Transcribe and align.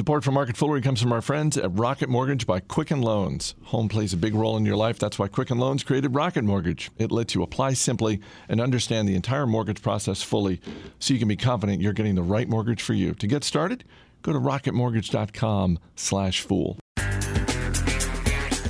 Support 0.00 0.24
for 0.24 0.32
Market 0.32 0.56
Foolery 0.56 0.80
comes 0.80 1.02
from 1.02 1.12
our 1.12 1.20
friends 1.20 1.58
at 1.58 1.78
Rocket 1.78 2.08
Mortgage 2.08 2.46
by 2.46 2.60
Quicken 2.60 3.02
Loans. 3.02 3.54
Home 3.64 3.86
plays 3.86 4.14
a 4.14 4.16
big 4.16 4.34
role 4.34 4.56
in 4.56 4.64
your 4.64 4.74
life. 4.74 4.98
That's 4.98 5.18
why 5.18 5.28
Quicken 5.28 5.58
Loans 5.58 5.84
created 5.84 6.14
Rocket 6.14 6.42
Mortgage. 6.42 6.90
It 6.96 7.12
lets 7.12 7.34
you 7.34 7.42
apply 7.42 7.74
simply 7.74 8.18
and 8.48 8.62
understand 8.62 9.06
the 9.06 9.14
entire 9.14 9.46
mortgage 9.46 9.82
process 9.82 10.22
fully 10.22 10.58
so 11.00 11.12
you 11.12 11.18
can 11.18 11.28
be 11.28 11.36
confident 11.36 11.82
you're 11.82 11.92
getting 11.92 12.14
the 12.14 12.22
right 12.22 12.48
mortgage 12.48 12.80
for 12.80 12.94
you. 12.94 13.12
To 13.12 13.26
get 13.26 13.44
started, 13.44 13.84
go 14.22 14.32
to 14.32 14.38
rocketmortgage.com 14.38 15.78
slash 15.96 16.40
fool. 16.40 16.78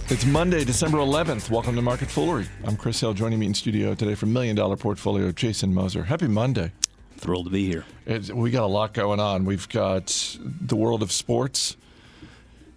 It's 0.09 0.27
Monday, 0.27 0.65
December 0.65 0.99
11th. 0.99 1.49
Welcome 1.49 1.77
to 1.77 1.83
Market 1.83 2.09
Foolery. 2.09 2.49
I'm 2.65 2.77
Chris 2.77 2.99
Hill. 2.99 3.15
Joining 3.15 3.39
me 3.39 3.47
in 3.47 3.55
studio 3.55 3.95
today 3.95 4.17
from 4.17 4.33
Million 4.33 4.57
Dollar 4.57 4.77
Portfolio, 4.77 5.31
Jason 5.31 5.73
Moser. 5.73 6.03
Happy 6.03 6.27
Monday. 6.27 6.73
Thrilled 7.21 7.45
to 7.45 7.51
be 7.51 7.67
here. 7.67 7.85
It's, 8.07 8.31
we 8.33 8.51
got 8.51 8.63
a 8.63 8.67
lot 8.67 8.95
going 8.95 9.21
on. 9.21 9.45
We've 9.45 9.69
got 9.69 10.39
the 10.43 10.75
world 10.75 11.03
of 11.03 11.13
sports, 11.13 11.77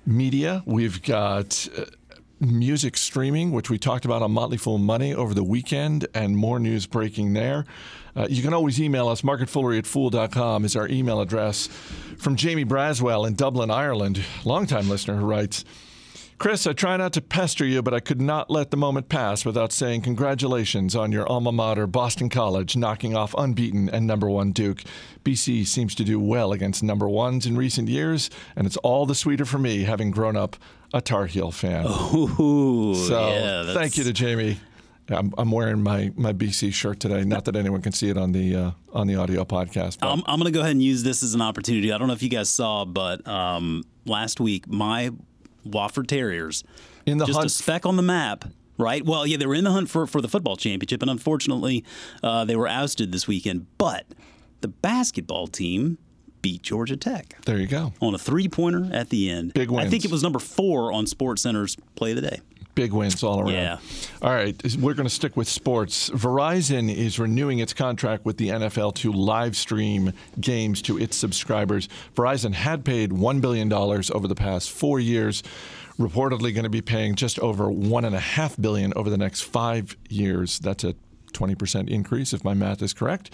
media. 0.05 0.61
We've 0.65 1.01
got 1.01 1.65
uh, 1.77 1.85
music 2.41 2.97
streaming, 2.97 3.53
which 3.53 3.69
we 3.69 3.77
talked 3.77 4.03
about 4.03 4.21
on 4.21 4.33
Motley 4.33 4.57
Fool 4.57 4.79
Money 4.79 5.13
over 5.13 5.33
the 5.33 5.45
weekend, 5.45 6.07
and 6.13 6.35
more 6.35 6.59
news 6.59 6.85
breaking 6.85 7.31
there. 7.31 7.63
Uh, 8.17 8.27
you 8.29 8.43
can 8.43 8.53
always 8.53 8.81
email 8.81 9.07
us. 9.07 9.21
Marketfoolery 9.21 9.79
at 9.79 9.87
fool.com 9.87 10.65
is 10.65 10.75
our 10.75 10.89
email 10.89 11.21
address. 11.21 11.67
From 12.17 12.35
Jamie 12.35 12.65
Braswell 12.65 13.25
in 13.25 13.35
Dublin, 13.35 13.71
Ireland, 13.71 14.21
longtime 14.43 14.89
listener 14.89 15.15
who 15.15 15.25
writes, 15.25 15.63
Chris, 16.37 16.67
I 16.67 16.73
try 16.73 16.97
not 16.97 17.13
to 17.13 17.21
pester 17.21 17.65
you, 17.65 17.81
but 17.81 17.93
I 17.93 17.99
could 17.99 18.21
not 18.21 18.49
let 18.49 18.71
the 18.71 18.77
moment 18.77 19.09
pass 19.09 19.45
without 19.45 19.71
saying 19.71 20.01
congratulations 20.01 20.95
on 20.95 21.11
your 21.11 21.27
alma 21.27 21.51
mater, 21.51 21.87
Boston 21.87 22.29
College, 22.29 22.75
knocking 22.75 23.15
off 23.15 23.33
unbeaten 23.37 23.89
and 23.89 24.05
number 24.07 24.29
one 24.29 24.51
Duke. 24.51 24.83
BC 25.23 25.65
seems 25.65 25.95
to 25.95 26.03
do 26.03 26.19
well 26.19 26.51
against 26.51 26.83
number 26.83 27.07
ones 27.07 27.45
in 27.45 27.55
recent 27.55 27.87
years, 27.87 28.29
and 28.55 28.67
it's 28.67 28.77
all 28.77 29.05
the 29.05 29.15
sweeter 29.15 29.45
for 29.45 29.57
me 29.57 29.83
having 29.83 30.11
grown 30.11 30.35
up 30.35 30.57
a 30.93 31.01
Tar 31.01 31.27
Heel 31.27 31.51
fan. 31.51 31.85
Ooh, 31.85 32.95
so 32.95 33.29
yeah, 33.29 33.73
thank 33.73 33.97
you 33.97 34.03
to 34.03 34.13
Jamie. 34.13 34.59
I'm, 35.09 35.33
I'm, 35.37 35.51
wearing 35.51 35.83
my, 35.83 36.13
my 36.15 36.31
BC 36.31 36.73
shirt 36.73 36.99
today. 36.99 37.25
Not 37.25 37.45
that 37.45 37.57
anyone 37.57 37.81
can 37.81 37.91
see 37.91 38.09
it 38.09 38.17
on 38.17 38.31
the 38.31 38.55
uh, 38.55 38.71
on 38.93 39.05
the 39.07 39.15
audio 39.15 39.43
podcast. 39.43 39.97
I'm, 40.01 40.23
I'm 40.25 40.39
going 40.39 40.51
to 40.51 40.57
go 40.57 40.61
ahead 40.61 40.71
and 40.71 40.81
use 40.81 41.03
this 41.03 41.23
as 41.23 41.33
an 41.33 41.41
opportunity. 41.41 41.91
I 41.91 41.97
don't 41.97 42.07
know 42.07 42.13
if 42.13 42.23
you 42.23 42.29
guys 42.29 42.49
saw, 42.49 42.85
but 42.85 43.27
um, 43.27 43.83
last 44.05 44.39
week 44.39 44.65
my 44.67 45.11
Wofford 45.67 46.07
Terriers. 46.07 46.63
In 47.05 47.17
the 47.17 47.25
hunt. 47.25 47.29
just 47.29 47.37
hunt. 47.37 47.45
a 47.47 47.49
speck 47.49 47.85
on 47.85 47.95
the 47.95 48.03
map. 48.03 48.45
Right. 48.77 49.05
Well, 49.05 49.27
yeah, 49.27 49.37
they 49.37 49.45
were 49.45 49.53
in 49.53 49.63
the 49.63 49.71
hunt 49.71 49.89
for, 49.89 50.07
for 50.07 50.19
the 50.19 50.27
football 50.27 50.55
championship, 50.55 51.01
and 51.03 51.11
unfortunately, 51.11 51.85
uh, 52.23 52.43
they 52.45 52.55
were 52.55 52.67
ousted 52.67 53.11
this 53.11 53.27
weekend. 53.27 53.67
But 53.77 54.05
the 54.61 54.67
basketball 54.67 55.47
team 55.47 55.99
beat 56.41 56.63
Georgia 56.63 56.97
Tech. 56.97 57.35
There 57.45 57.57
you 57.57 57.67
go. 57.67 57.93
On 58.01 58.15
a 58.15 58.17
three 58.17 58.47
pointer 58.47 58.89
at 58.91 59.09
the 59.09 59.29
end. 59.29 59.53
Big 59.53 59.69
wins. 59.69 59.87
I 59.87 59.89
think 59.89 60.05
it 60.05 60.11
was 60.11 60.23
number 60.23 60.39
four 60.39 60.91
on 60.91 61.05
Sports 61.07 61.43
Center's 61.43 61.77
play 61.95 62.11
of 62.11 62.15
the 62.15 62.21
day. 62.21 62.41
Big 62.75 62.91
wins 62.91 63.23
all 63.23 63.39
around. 63.39 63.51
Yeah. 63.51 63.77
All 64.21 64.33
right, 64.33 64.59
we're 64.77 64.95
going 64.95 65.07
to 65.07 65.13
stick 65.13 65.37
with 65.37 65.47
sports. 65.47 66.09
Verizon 66.09 66.93
is 66.93 67.19
renewing 67.19 67.59
its 67.59 67.73
contract 67.73 68.25
with 68.25 68.37
the 68.37 68.49
NFL 68.49 68.95
to 68.95 69.11
live 69.11 69.55
stream 69.55 70.13
games 70.39 70.81
to 70.83 70.97
its 70.97 71.15
subscribers. 71.15 71.87
Verizon 72.15 72.53
had 72.53 72.83
paid 72.83 73.11
$1 73.11 73.41
billion 73.41 73.71
over 73.71 74.27
the 74.27 74.35
past 74.35 74.71
four 74.71 74.99
years, 74.99 75.43
reportedly 75.99 76.53
going 76.53 76.63
to 76.63 76.69
be 76.69 76.81
paying 76.81 77.13
just 77.15 77.37
over 77.39 77.65
1.5 77.65 78.61
billion 78.61 78.91
over 78.95 79.09
the 79.09 79.17
next 79.17 79.41
five 79.41 79.95
years. 80.09 80.57
That's 80.57 80.83
a 80.83 80.95
20% 81.33 81.89
increase, 81.89 82.33
if 82.33 82.43
my 82.43 82.53
math 82.53 82.81
is 82.81 82.93
correct. 82.93 83.29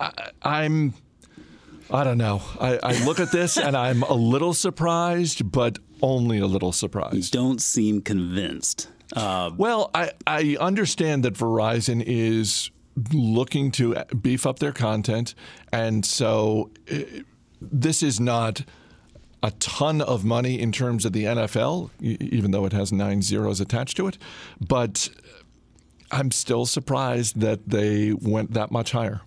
I, 0.00 0.30
I'm. 0.42 0.94
I 1.88 2.02
don't 2.02 2.18
know. 2.18 2.42
I, 2.60 2.80
I 2.82 3.04
look 3.04 3.20
at 3.20 3.30
this 3.30 3.56
and 3.56 3.76
I'm 3.76 4.02
a 4.02 4.12
little 4.12 4.52
surprised, 4.54 5.52
but 5.52 5.78
only 6.02 6.38
a 6.38 6.46
little 6.46 6.72
surprised. 6.72 7.14
You 7.14 7.22
Don't 7.40 7.60
seem 7.60 8.00
convinced. 8.00 8.88
Uh, 9.14 9.50
well, 9.56 9.90
I, 9.94 10.12
I 10.26 10.56
understand 10.58 11.24
that 11.24 11.34
Verizon 11.34 12.02
is 12.04 12.70
looking 13.12 13.70
to 13.72 13.94
beef 14.20 14.46
up 14.46 14.58
their 14.58 14.72
content, 14.72 15.34
and 15.72 16.04
so 16.04 16.70
uh, 16.90 16.98
this 17.60 18.02
is 18.02 18.18
not 18.18 18.62
a 19.42 19.50
ton 19.52 20.00
of 20.00 20.24
money 20.24 20.60
in 20.60 20.72
terms 20.72 21.04
of 21.04 21.12
the 21.12 21.24
NFL, 21.24 21.90
even 22.00 22.50
though 22.50 22.64
it 22.64 22.72
has 22.72 22.92
nine 22.92 23.22
zeros 23.22 23.60
attached 23.60 23.96
to 23.98 24.08
it. 24.08 24.18
But 24.66 25.08
I'm 26.10 26.30
still 26.30 26.66
surprised 26.66 27.40
that 27.40 27.68
they 27.68 28.12
went 28.12 28.54
that 28.54 28.70
much 28.70 28.92
higher. 28.92 29.20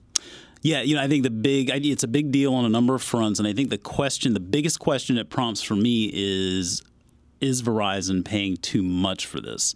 Yeah, 0.61 0.81
you 0.81 0.95
know, 0.95 1.01
I 1.01 1.07
think 1.07 1.23
the 1.23 1.29
big 1.29 1.69
it's 1.69 2.03
a 2.03 2.07
big 2.07 2.31
deal 2.31 2.53
on 2.53 2.65
a 2.65 2.69
number 2.69 2.93
of 2.93 3.01
fronts, 3.01 3.39
and 3.39 3.47
I 3.47 3.53
think 3.53 3.69
the 3.69 3.77
question, 3.77 4.33
the 4.33 4.41
biggest 4.41 4.79
question 4.79 5.17
it 5.17 5.29
prompts 5.29 5.61
for 5.61 5.75
me 5.75 6.11
is 6.13 6.83
is 7.39 7.61
Verizon 7.61 8.25
paying 8.25 8.57
too 8.57 8.83
much 8.83 9.25
for 9.25 9.39
this? 9.39 9.73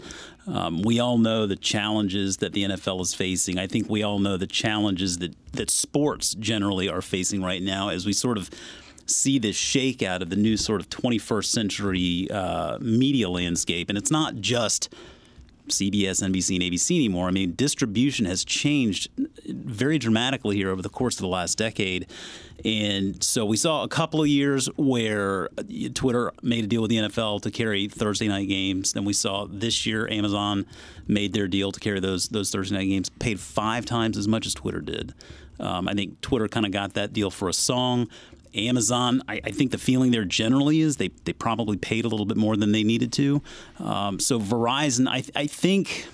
Um, 0.47 0.81
we 0.81 0.99
all 0.99 1.17
know 1.17 1.45
the 1.47 1.55
challenges 1.55 2.37
that 2.37 2.53
the 2.53 2.63
NFL 2.63 3.01
is 3.01 3.13
facing. 3.13 3.57
I 3.57 3.67
think 3.67 3.89
we 3.89 4.03
all 4.03 4.19
know 4.19 4.37
the 4.37 4.47
challenges 4.47 5.19
that, 5.19 5.33
that 5.53 5.69
sports 5.69 6.35
generally 6.35 6.89
are 6.89 7.01
facing 7.01 7.41
right 7.41 7.61
now 7.61 7.89
as 7.89 8.05
we 8.05 8.11
sort 8.11 8.37
of 8.37 8.49
see 9.05 9.39
this 9.39 9.55
shakeout 9.55 10.21
of 10.21 10.29
the 10.29 10.35
new 10.35 10.57
sort 10.57 10.81
of 10.81 10.89
21st 10.89 11.45
century 11.45 12.27
uh, 12.31 12.77
media 12.79 13.29
landscape. 13.29 13.89
And 13.89 13.97
it's 13.97 14.11
not 14.11 14.35
just 14.35 14.93
CBS, 15.69 16.21
NBC, 16.21 16.55
and 16.55 16.63
ABC 16.63 16.95
anymore. 16.95 17.27
I 17.27 17.31
mean, 17.31 17.53
distribution 17.55 18.25
has 18.25 18.43
changed 18.43 19.09
very 19.47 19.97
dramatically 19.97 20.55
here 20.55 20.69
over 20.69 20.81
the 20.81 20.89
course 20.89 21.15
of 21.15 21.21
the 21.21 21.27
last 21.27 21.57
decade. 21.57 22.07
And 22.65 23.21
so 23.23 23.45
we 23.45 23.57
saw 23.57 23.83
a 23.83 23.87
couple 23.87 24.21
of 24.21 24.27
years 24.27 24.67
where 24.77 25.49
Twitter 25.93 26.31
made 26.41 26.63
a 26.63 26.67
deal 26.67 26.81
with 26.81 26.89
the 26.89 26.97
NFL 26.97 27.41
to 27.41 27.51
carry 27.51 27.87
Thursday 27.87 28.27
night 28.27 28.47
games. 28.47 28.93
Then 28.93 29.05
we 29.05 29.13
saw 29.13 29.45
this 29.49 29.85
year 29.85 30.07
Amazon 30.09 30.65
made 31.07 31.33
their 31.33 31.47
deal 31.47 31.71
to 31.71 31.79
carry 31.79 31.99
those 31.99 32.29
those 32.29 32.51
Thursday 32.51 32.75
night 32.77 32.85
games, 32.85 33.09
paid 33.09 33.39
five 33.39 33.85
times 33.85 34.17
as 34.17 34.27
much 34.27 34.45
as 34.45 34.53
Twitter 34.53 34.81
did. 34.81 35.13
Um, 35.59 35.87
I 35.87 35.93
think 35.93 36.19
Twitter 36.21 36.47
kind 36.47 36.65
of 36.65 36.71
got 36.71 36.93
that 36.93 37.13
deal 37.13 37.29
for 37.29 37.49
a 37.49 37.53
song. 37.53 38.07
Amazon, 38.55 39.21
I, 39.27 39.41
I, 39.43 39.51
think 39.51 39.71
the 39.71 39.77
feeling 39.77 40.11
there 40.11 40.25
generally 40.25 40.81
is 40.81 40.97
they, 40.97 41.09
they 41.25 41.33
probably 41.33 41.77
paid 41.77 42.05
a 42.05 42.07
little 42.07 42.25
bit 42.25 42.37
more 42.37 42.55
than 42.55 42.71
they 42.71 42.83
needed 42.83 43.11
to. 43.13 43.41
Um, 43.79 44.19
so 44.19 44.39
Verizon, 44.39 45.07
I, 45.07 45.23
I 45.35 45.47
think, 45.47 46.07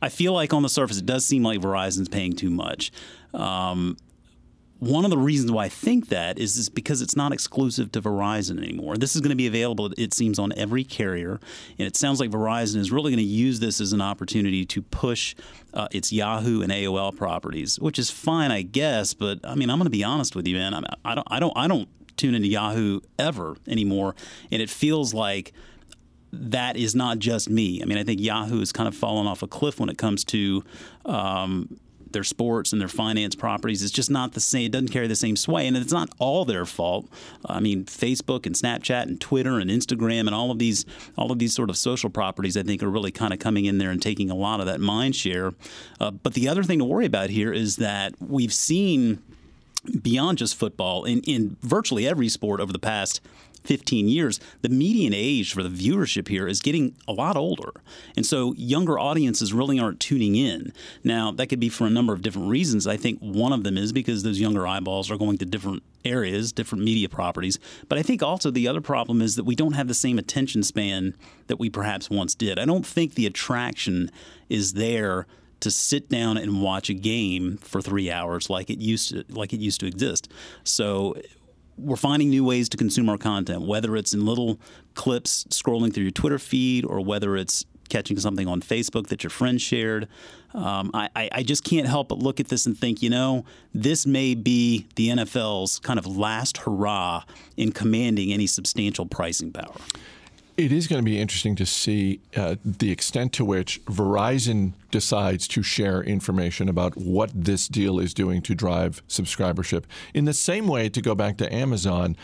I 0.00 0.08
feel 0.08 0.32
like 0.32 0.52
on 0.52 0.62
the 0.62 0.68
surface 0.68 0.98
it 0.98 1.06
does 1.06 1.24
seem 1.26 1.42
like 1.42 1.60
Verizon's 1.60 2.08
paying 2.08 2.34
too 2.34 2.50
much. 2.50 2.90
Um, 3.32 3.96
one 4.80 5.04
of 5.04 5.10
the 5.10 5.18
reasons 5.18 5.50
why 5.50 5.64
I 5.64 5.68
think 5.68 6.08
that 6.08 6.38
is, 6.38 6.56
is 6.56 6.68
because 6.68 7.00
it's 7.00 7.16
not 7.16 7.32
exclusive 7.32 7.92
to 7.92 8.02
Verizon 8.02 8.58
anymore. 8.58 8.96
This 8.96 9.14
is 9.14 9.20
going 9.20 9.30
to 9.30 9.36
be 9.36 9.46
available, 9.46 9.92
it 9.96 10.12
seems, 10.12 10.38
on 10.38 10.52
every 10.56 10.84
carrier. 10.84 11.40
And 11.78 11.86
it 11.86 11.96
sounds 11.96 12.20
like 12.20 12.30
Verizon 12.30 12.76
is 12.76 12.90
really 12.90 13.10
going 13.10 13.18
to 13.18 13.24
use 13.24 13.60
this 13.60 13.80
as 13.80 13.92
an 13.92 14.00
opportunity 14.00 14.64
to 14.66 14.82
push 14.82 15.34
uh, 15.72 15.88
its 15.90 16.12
Yahoo 16.12 16.60
and 16.62 16.70
AOL 16.72 17.16
properties, 17.16 17.78
which 17.78 17.98
is 17.98 18.10
fine, 18.10 18.50
I 18.50 18.62
guess. 18.62 19.14
But 19.14 19.40
I 19.44 19.54
mean, 19.54 19.70
I'm 19.70 19.78
going 19.78 19.86
to 19.86 19.90
be 19.90 20.04
honest 20.04 20.36
with 20.36 20.46
you, 20.46 20.56
man. 20.56 20.74
I, 20.74 20.82
I 21.04 21.14
don't, 21.14 21.28
I 21.30 21.40
don't, 21.40 21.52
I 21.56 21.68
don't 21.68 21.88
tune 22.16 22.34
into 22.34 22.48
Yahoo 22.48 23.00
ever 23.18 23.56
anymore, 23.66 24.14
and 24.50 24.60
it 24.60 24.70
feels 24.70 25.14
like 25.14 25.52
that 26.32 26.76
is 26.76 26.94
not 26.94 27.18
just 27.18 27.48
me. 27.48 27.80
I 27.82 27.86
mean, 27.86 27.98
I 27.98 28.04
think 28.04 28.20
Yahoo 28.20 28.58
has 28.58 28.72
kind 28.72 28.88
of 28.88 28.94
fallen 28.94 29.26
off 29.26 29.42
a 29.42 29.46
cliff 29.46 29.78
when 29.78 29.88
it 29.88 29.98
comes 29.98 30.24
to 30.24 30.64
um, 31.04 31.78
their 32.14 32.24
sports 32.24 32.72
and 32.72 32.80
their 32.80 32.88
finance 32.88 33.34
properties. 33.34 33.82
It's 33.82 33.92
just 33.92 34.10
not 34.10 34.32
the 34.32 34.40
same. 34.40 34.66
It 34.66 34.72
doesn't 34.72 34.88
carry 34.88 35.06
the 35.06 35.14
same 35.14 35.36
sway, 35.36 35.66
and 35.66 35.76
it's 35.76 35.92
not 35.92 36.08
all 36.18 36.46
their 36.46 36.64
fault. 36.64 37.06
I 37.44 37.60
mean, 37.60 37.84
Facebook 37.84 38.46
and 38.46 38.54
Snapchat 38.54 39.02
and 39.02 39.20
Twitter 39.20 39.58
and 39.58 39.70
Instagram 39.70 40.20
and 40.20 40.34
all 40.34 40.50
of 40.50 40.58
these 40.58 40.86
all 41.18 41.30
of 41.30 41.38
these 41.38 41.54
sort 41.54 41.68
of 41.68 41.76
social 41.76 42.08
properties, 42.08 42.56
I 42.56 42.62
think, 42.62 42.82
are 42.82 42.88
really 42.88 43.10
kind 43.10 43.34
of 43.34 43.38
coming 43.38 43.66
in 43.66 43.76
there 43.76 43.90
and 43.90 44.00
taking 44.00 44.30
a 44.30 44.34
lot 44.34 44.60
of 44.60 44.66
that 44.66 44.80
mind 44.80 45.14
share. 45.14 45.52
Uh, 46.00 46.10
but 46.10 46.32
the 46.32 46.48
other 46.48 46.62
thing 46.62 46.78
to 46.78 46.84
worry 46.86 47.04
about 47.04 47.28
here 47.28 47.52
is 47.52 47.76
that 47.76 48.14
we've 48.18 48.54
seen 48.54 49.22
beyond 50.02 50.38
just 50.38 50.56
football 50.56 51.04
in, 51.04 51.20
in 51.20 51.56
virtually 51.60 52.06
every 52.06 52.28
sport 52.30 52.60
over 52.60 52.72
the 52.72 52.78
past 52.78 53.20
15 53.64 54.08
years, 54.08 54.40
the 54.60 54.68
median 54.68 55.14
age 55.14 55.54
for 55.54 55.62
the 55.62 55.68
viewership 55.68 56.28
here 56.28 56.46
is 56.46 56.60
getting 56.60 56.94
a 57.08 57.12
lot 57.12 57.36
older. 57.36 57.72
And 58.16 58.26
so 58.26 58.52
younger 58.54 58.98
audiences 58.98 59.52
really 59.52 59.78
aren't 59.78 60.00
tuning 60.00 60.36
in. 60.36 60.72
Now, 61.02 61.32
that 61.32 61.46
could 61.48 61.60
be 61.60 61.70
for 61.70 61.86
a 61.86 61.90
number 61.90 62.12
of 62.12 62.22
different 62.22 62.48
reasons. 62.48 62.86
I 62.86 62.96
think 62.96 63.18
one 63.20 63.52
of 63.52 63.64
them 63.64 63.78
is 63.78 63.92
because 63.92 64.22
those 64.22 64.38
younger 64.38 64.66
eyeballs 64.66 65.10
are 65.10 65.16
going 65.16 65.38
to 65.38 65.46
different 65.46 65.82
areas, 66.04 66.52
different 66.52 66.84
media 66.84 67.08
properties. 67.08 67.58
But 67.88 67.98
I 67.98 68.02
think 68.02 68.22
also 68.22 68.50
the 68.50 68.68
other 68.68 68.82
problem 68.82 69.22
is 69.22 69.36
that 69.36 69.44
we 69.44 69.54
don't 69.54 69.72
have 69.72 69.88
the 69.88 69.94
same 69.94 70.18
attention 70.18 70.62
span 70.62 71.14
that 71.46 71.58
we 71.58 71.70
perhaps 71.70 72.10
once 72.10 72.34
did. 72.34 72.58
I 72.58 72.66
don't 72.66 72.86
think 72.86 73.14
the 73.14 73.26
attraction 73.26 74.10
is 74.50 74.74
there 74.74 75.26
to 75.60 75.70
sit 75.70 76.10
down 76.10 76.36
and 76.36 76.60
watch 76.60 76.90
a 76.90 76.94
game 76.94 77.56
for 77.56 77.80
three 77.80 78.10
hours 78.10 78.50
like 78.50 78.68
it 78.68 78.80
used 78.80 79.10
to 79.10 79.24
like 79.30 79.54
it 79.54 79.60
used 79.60 79.80
to 79.80 79.86
exist. 79.86 80.30
So 80.62 81.14
we're 81.76 81.96
finding 81.96 82.30
new 82.30 82.44
ways 82.44 82.68
to 82.70 82.76
consume 82.76 83.08
our 83.08 83.18
content, 83.18 83.62
whether 83.62 83.96
it's 83.96 84.12
in 84.12 84.24
little 84.24 84.60
clips 84.94 85.44
scrolling 85.50 85.92
through 85.92 86.04
your 86.04 86.12
Twitter 86.12 86.38
feed 86.38 86.84
or 86.84 87.00
whether 87.00 87.36
it's 87.36 87.64
catching 87.88 88.18
something 88.18 88.48
on 88.48 88.60
Facebook 88.60 89.08
that 89.08 89.22
your 89.22 89.30
friend 89.30 89.60
shared. 89.60 90.08
Um, 90.54 90.90
I, 90.94 91.28
I 91.32 91.42
just 91.42 91.64
can't 91.64 91.86
help 91.86 92.08
but 92.08 92.18
look 92.18 92.40
at 92.40 92.48
this 92.48 92.64
and 92.64 92.78
think, 92.78 93.02
you 93.02 93.10
know, 93.10 93.44
this 93.74 94.06
may 94.06 94.34
be 94.34 94.86
the 94.94 95.08
NFL's 95.08 95.80
kind 95.80 95.98
of 95.98 96.06
last 96.06 96.58
hurrah 96.58 97.24
in 97.56 97.72
commanding 97.72 98.32
any 98.32 98.46
substantial 98.46 99.06
pricing 99.06 99.52
power. 99.52 99.74
It 100.56 100.70
is 100.70 100.86
going 100.86 101.00
to 101.00 101.04
be 101.04 101.18
interesting 101.18 101.56
to 101.56 101.66
see 101.66 102.20
uh, 102.36 102.54
the 102.64 102.92
extent 102.92 103.32
to 103.34 103.44
which 103.44 103.84
Verizon 103.86 104.74
decides 104.92 105.48
to 105.48 105.64
share 105.64 106.00
information 106.00 106.68
about 106.68 106.96
what 106.96 107.32
this 107.34 107.66
deal 107.66 107.98
is 107.98 108.14
doing 108.14 108.40
to 108.42 108.54
drive 108.54 109.02
subscribership. 109.08 109.82
In 110.14 110.26
the 110.26 110.32
same 110.32 110.68
way, 110.68 110.88
to 110.90 111.02
go 111.02 111.16
back 111.16 111.38
to 111.38 111.52
Amazon, 111.52 112.16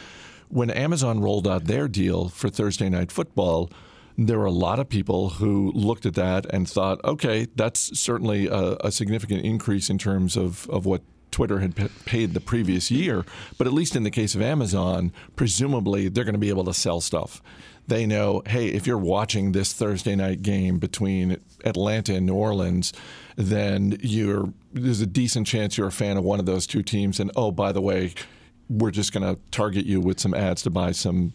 when 0.49 0.71
Amazon 0.71 1.21
rolled 1.21 1.49
out 1.49 1.65
their 1.65 1.89
deal 1.89 2.29
for 2.29 2.49
Thursday 2.49 2.89
Night 2.89 3.11
Football, 3.11 3.69
there 4.17 4.39
were 4.39 4.45
a 4.45 4.53
lot 4.53 4.79
of 4.79 4.89
people 4.89 5.31
who 5.31 5.73
looked 5.73 6.07
at 6.07 6.15
that 6.15 6.47
and 6.55 6.71
thought, 6.71 7.05
okay, 7.05 7.49
that's 7.57 7.99
certainly 7.99 8.47
a, 8.47 8.77
a 8.81 8.93
significant 8.93 9.45
increase 9.45 9.91
in 9.91 9.99
terms 9.99 10.37
of, 10.37 10.71
of 10.71 10.87
what 10.87 11.03
Twitter 11.33 11.59
had 11.59 11.75
paid 12.05 12.35
the 12.35 12.41
previous 12.41 12.93
year. 12.93 13.25
But 13.59 13.67
at 13.67 13.73
least 13.73 13.97
in 13.97 14.05
the 14.05 14.11
case 14.11 14.37
of 14.37 14.43
Amazon, 14.43 15.13
presumably 15.35 16.09
they're 16.09 16.25
going 16.25 16.35
to 16.35 16.39
be 16.39 16.49
able 16.49 16.65
to 16.65 16.75
sell 16.75 17.01
stuff. 17.01 17.43
They 17.91 18.07
know, 18.07 18.43
hey, 18.47 18.69
if 18.69 18.87
you're 18.87 18.97
watching 18.97 19.51
this 19.51 19.73
Thursday 19.73 20.15
night 20.15 20.43
game 20.43 20.79
between 20.79 21.39
Atlanta 21.65 22.15
and 22.15 22.25
New 22.25 22.35
Orleans, 22.35 22.93
then 23.35 23.99
you're 24.01 24.53
there's 24.73 25.01
a 25.01 25.07
decent 25.07 25.49
chance 25.49 25.77
you're 25.77 25.89
a 25.89 25.93
fan 25.93 26.17
of 26.17 26.23
one 26.23 26.39
of 26.39 26.47
those 26.47 26.69
two 26.69 26.85
teams. 26.85 27.19
And 27.19 27.33
oh, 27.35 27.51
by 27.51 27.73
the 27.73 27.81
way, 27.81 28.15
we're 28.69 28.93
just 28.93 29.13
going 29.13 29.25
to 29.25 29.41
target 29.51 29.87
you 29.87 30.01
with 30.01 30.21
some 30.21 30.35
ads 30.35 30.63
to 30.63 30.71
buy 30.71 30.93
some 30.93 31.33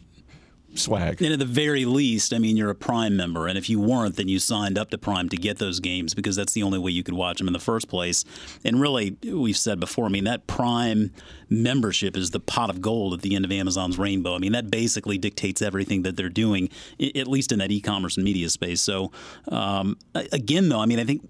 swag. 0.80 1.22
And 1.22 1.33
at 1.33 1.39
the 1.39 1.45
very 1.45 1.86
least, 1.86 2.33
I 2.33 2.39
mean, 2.39 2.57
you're 2.57 2.69
a 2.69 2.75
Prime 2.75 3.16
member, 3.16 3.48
and 3.48 3.57
if 3.57 3.69
you 3.69 3.80
weren't, 3.80 4.16
then 4.16 4.27
you 4.27 4.39
signed 4.39 4.77
up 4.77 4.89
to 4.92 4.98
Prime 4.98 5.30
to 5.30 5.38
get 5.38 5.57
those 5.57 5.80
games 5.80 6.13
because 6.13 6.36
that's 6.36 6.54
the 6.54 6.63
only 6.63 6.80
way 6.80 6.92
you 6.92 7.04
could 7.04 7.13
watch 7.13 7.38
them 7.38 7.48
in 7.48 7.54
the 7.54 7.60
first 7.60 7.88
place. 7.88 8.24
And 8.63 8.80
really, 8.80 9.18
we've 9.24 9.57
said 9.57 9.80
before, 9.80 10.06
I 10.06 10.10
mean, 10.10 10.25
that 10.25 10.48
Prime 10.48 11.12
membership 11.50 12.18
is 12.18 12.31
the 12.31 12.39
pot 12.39 12.69
of 12.69 12.81
gold 12.81 13.13
at 13.13 13.22
the 13.22 13.36
end 13.36 13.45
of 13.45 13.51
Amazon's 13.51 13.98
rainbow. 13.98 14.36
I 14.36 14.39
mean, 14.39 14.54
that 14.54 14.72
basically 14.72 15.18
dictates 15.18 15.62
everything 15.62 16.04
that 16.04 16.18
they're 16.18 16.30
doing, 16.30 16.69
at 17.00 17.28
least 17.28 17.51
in 17.51 17.60
that 17.60 17.71
e-commerce 17.71 18.18
and 18.18 18.24
media 18.24 18.50
space. 18.50 18.81
So, 18.81 19.12
um, 19.50 19.98
again, 20.31 20.69
though, 20.69 20.80
I 20.80 20.86
mean, 20.86 21.00
I 21.00 21.04
think 21.04 21.28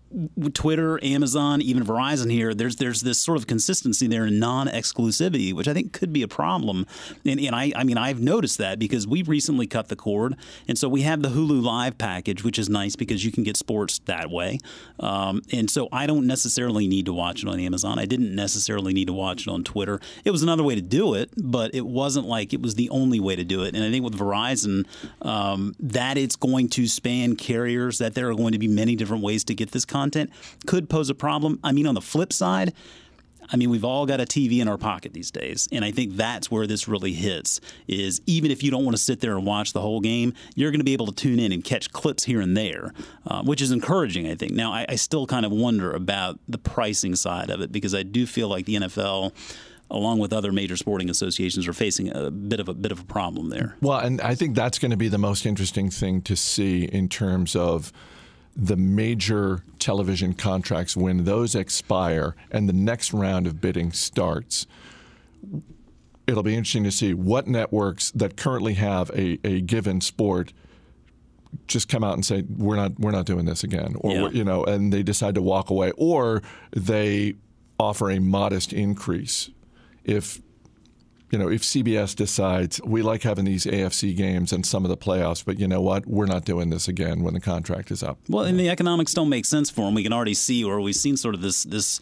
Twitter, 0.53 1.03
Amazon, 1.03 1.62
even 1.62 1.83
Verizon 1.83 2.31
here, 2.31 2.53
there's 2.53 2.77
there's 2.77 3.01
this 3.01 3.18
sort 3.19 3.38
of 3.38 3.48
consistency 3.48 4.07
there 4.07 4.25
in 4.25 4.39
non-exclusivity, 4.39 5.53
which 5.53 5.68
I 5.68 5.74
think 5.74 5.91
could 5.91 6.13
be 6.13 6.21
a 6.21 6.27
problem. 6.27 6.86
And, 7.25 7.39
and 7.39 7.56
I, 7.56 7.74
I 7.75 7.83
mean, 7.83 7.98
I've 7.98 8.21
noticed 8.21 8.57
that 8.59 8.80
because 8.80 9.06
we 9.06 9.21
recently 9.36 9.68
cut 9.68 9.90
the 9.90 9.98
cord, 9.98 10.38
and 10.68 10.78
so 10.78 10.88
we 10.88 11.02
have 11.02 11.22
the 11.22 11.28
Hulu 11.28 11.62
Live 11.62 11.98
package, 11.98 12.42
which 12.46 12.58
is 12.58 12.70
nice 12.70 12.96
because 12.96 13.26
you 13.26 13.32
can 13.34 13.44
get 13.44 13.58
sports 13.58 14.00
that 14.06 14.30
way. 14.30 14.60
Um, 14.98 15.42
and 15.52 15.70
so 15.70 15.90
I 15.92 16.08
don't 16.08 16.26
necessarily 16.26 16.88
need 16.88 17.06
to 17.08 17.14
watch 17.14 17.44
it 17.44 17.50
on 17.50 17.60
Amazon. 17.60 18.00
I 18.00 18.06
didn't 18.06 18.34
necessarily 18.34 18.94
need 18.94 19.08
to 19.08 19.14
watch 19.14 19.42
it 19.46 19.50
on 19.50 19.66
Twitter. 19.66 20.00
It 20.24 20.32
was 20.32 20.42
another 20.42 20.64
way 20.64 20.76
to 20.76 20.82
do 20.82 21.16
it, 21.16 21.30
but 21.36 21.76
it 21.76 21.86
wasn't 21.86 22.28
like 22.28 22.54
it 22.54 22.62
was 22.62 22.76
the 22.76 22.90
only 22.92 23.20
way 23.20 23.36
to 23.36 23.44
do 23.44 23.64
it. 23.64 23.76
And 23.76 23.84
I 23.84 23.92
think 23.92 24.06
with 24.06 24.18
Verizon, 24.18 24.86
um, 25.22 25.76
that 25.82 26.18
it's 26.18 26.38
going 26.38 26.70
to 26.70 26.88
span 26.88 27.36
carriers, 27.36 27.98
that 27.98 28.16
there 28.16 28.30
are 28.30 28.36
going 28.36 28.54
to 28.54 28.60
be 28.60 28.70
many 28.70 28.96
different 28.96 29.22
ways 29.22 29.44
to 29.46 29.54
get 29.54 29.72
this 29.72 29.84
content, 29.84 30.30
could 30.66 30.90
pose 30.90 31.10
a 31.10 31.16
problem. 31.16 31.60
I 31.62 31.74
mean, 31.74 31.88
on 31.88 31.96
the 31.96 32.02
flip 32.02 32.32
side, 32.32 32.74
I 33.51 33.57
mean, 33.57 33.69
we've 33.69 33.86
all 33.86 34.06
got 34.06 34.21
a 34.21 34.25
TV 34.25 34.59
in 34.59 34.68
our 34.68 34.77
pocket 34.77 35.13
these 35.13 35.31
days, 35.31 35.68
and 35.71 35.83
I 35.86 35.92
think 35.92 36.15
that's 36.15 36.50
where 36.50 36.68
this 36.68 36.88
really 36.88 37.13
hits. 37.13 37.62
Is 37.88 38.21
even 38.25 38.51
if 38.51 38.63
you 38.63 38.71
don't 38.71 38.83
want 38.83 38.95
to 38.95 39.01
sit 39.01 39.19
there 39.19 39.38
and 39.38 39.45
watch 39.45 39.74
the 39.74 39.81
whole 39.81 40.01
game, 40.01 40.33
you're 40.56 40.71
going 40.71 40.80
to 40.80 40.86
be 40.86 40.94
able 40.94 41.07
to 41.07 41.13
tune 41.13 41.39
in 41.39 41.51
and 41.51 41.63
catch 41.63 41.92
clips 41.92 42.24
here 42.24 42.42
and 42.42 42.56
there, 42.56 42.94
uh, 43.27 43.44
which 43.44 43.62
is 43.62 43.71
encouraging. 43.71 44.27
I 44.27 44.36
think. 44.36 44.53
Now, 44.53 44.71
I, 44.71 44.86
I 44.89 44.95
still 44.95 45.27
kind 45.27 45.45
of 45.45 45.51
wonder 45.51 45.92
about 45.94 46.39
the 46.47 46.57
pricing 46.57 47.15
side 47.15 47.50
of 47.50 47.62
it 47.62 47.71
because 47.71 47.94
I 47.94 48.03
do 48.03 48.25
feel 48.25 48.47
like 48.47 48.65
the 48.65 48.75
NFL 48.75 49.33
along 49.91 50.18
with 50.18 50.33
other 50.33 50.51
major 50.51 50.75
sporting 50.75 51.09
associations, 51.09 51.68
are 51.68 51.74
facing 51.74 52.15
a 52.15 52.31
bit 52.31 52.59
of 52.59 52.68
a 52.68 52.74
bit 52.74 52.91
of 52.91 53.00
a 53.00 53.03
problem 53.03 53.50
there. 53.50 53.75
Well, 53.81 54.00
and 54.00 54.19
I 54.21 54.36
think 54.36 54.56
that's 54.56 54.80
going 54.80 54.91
to 54.91 54.98
be 54.98 55.07
the 55.07 55.18
most 55.18 55.45
interesting 55.45 55.89
thing 55.89 56.21
to 56.24 56.36
see 56.36 56.86
in 56.86 57.07
terms 57.07 57.56
of 57.56 57.94
the 58.56 58.78
major 58.78 59.63
television 59.80 60.34
contracts 60.34 60.96
when 60.96 61.25
those 61.25 61.56
expire 61.56 62.36
and 62.52 62.69
the 62.69 62.74
next 62.74 63.13
round 63.13 63.48
of 63.48 63.60
bidding 63.60 63.92
starts. 63.92 64.66
It'll 66.25 66.44
be 66.44 66.56
interesting 66.56 66.86
to 66.86 66.92
see 66.92 67.13
what 67.13 67.48
networks 67.48 68.12
that 68.12 68.38
currently 68.38 68.75
have 68.75 69.10
a, 69.12 69.40
a 69.44 69.62
given 69.62 70.02
sport 70.02 70.54
just 71.68 71.88
come 71.88 72.04
out 72.04 72.13
and 72.13 72.25
say 72.25 72.44
we're 72.57 72.75
not 72.75 73.00
we're 73.00 73.12
not 73.12 73.25
doing 73.25 73.46
this 73.46 73.63
again 73.63 73.96
or 74.02 74.12
yeah. 74.12 74.30
you 74.30 74.44
know 74.44 74.66
and 74.66 74.92
they 74.92 75.01
decide 75.01 75.34
to 75.36 75.42
walk 75.42 75.69
away 75.69 75.92
or 75.96 76.42
they 76.75 77.34
offer 77.80 78.12
a 78.12 78.19
modest 78.19 78.74
increase 78.74 79.50
if 80.04 80.42
you 81.36 81.40
know, 81.40 81.50
if 81.50 81.64
CBS 81.64 82.16
decides 82.16 82.82
we 82.86 83.02
like 83.02 83.24
having 83.24 83.44
these 83.44 83.66
AFC 83.66 84.16
games 84.16 84.54
and 84.54 84.66
some 84.66 84.86
of 84.86 84.90
the 84.90 84.96
playoffs, 84.96 85.44
but 85.44 85.60
you 85.60 85.68
know 85.68 85.82
what, 85.82 86.08
we're 86.08 86.28
not 86.28 86.46
doing 86.46 86.70
this 86.70 86.88
again 86.88 87.24
when 87.24 87.34
the 87.34 87.42
contract 87.42 87.92
is 87.92 88.02
up. 88.02 88.18
Well, 88.30 88.46
and 88.46 88.58
the 88.58 88.70
economics 88.70 89.14
don't 89.14 89.28
make 89.28 89.44
sense 89.44 89.70
for 89.70 89.82
them. 89.82 89.96
We 89.96 90.04
can 90.04 90.14
already 90.14 90.34
see, 90.34 90.64
or 90.64 90.80
we've 90.80 90.96
seen 90.96 91.18
sort 91.18 91.36
of 91.36 91.42
this 91.42 91.64
this 91.64 92.00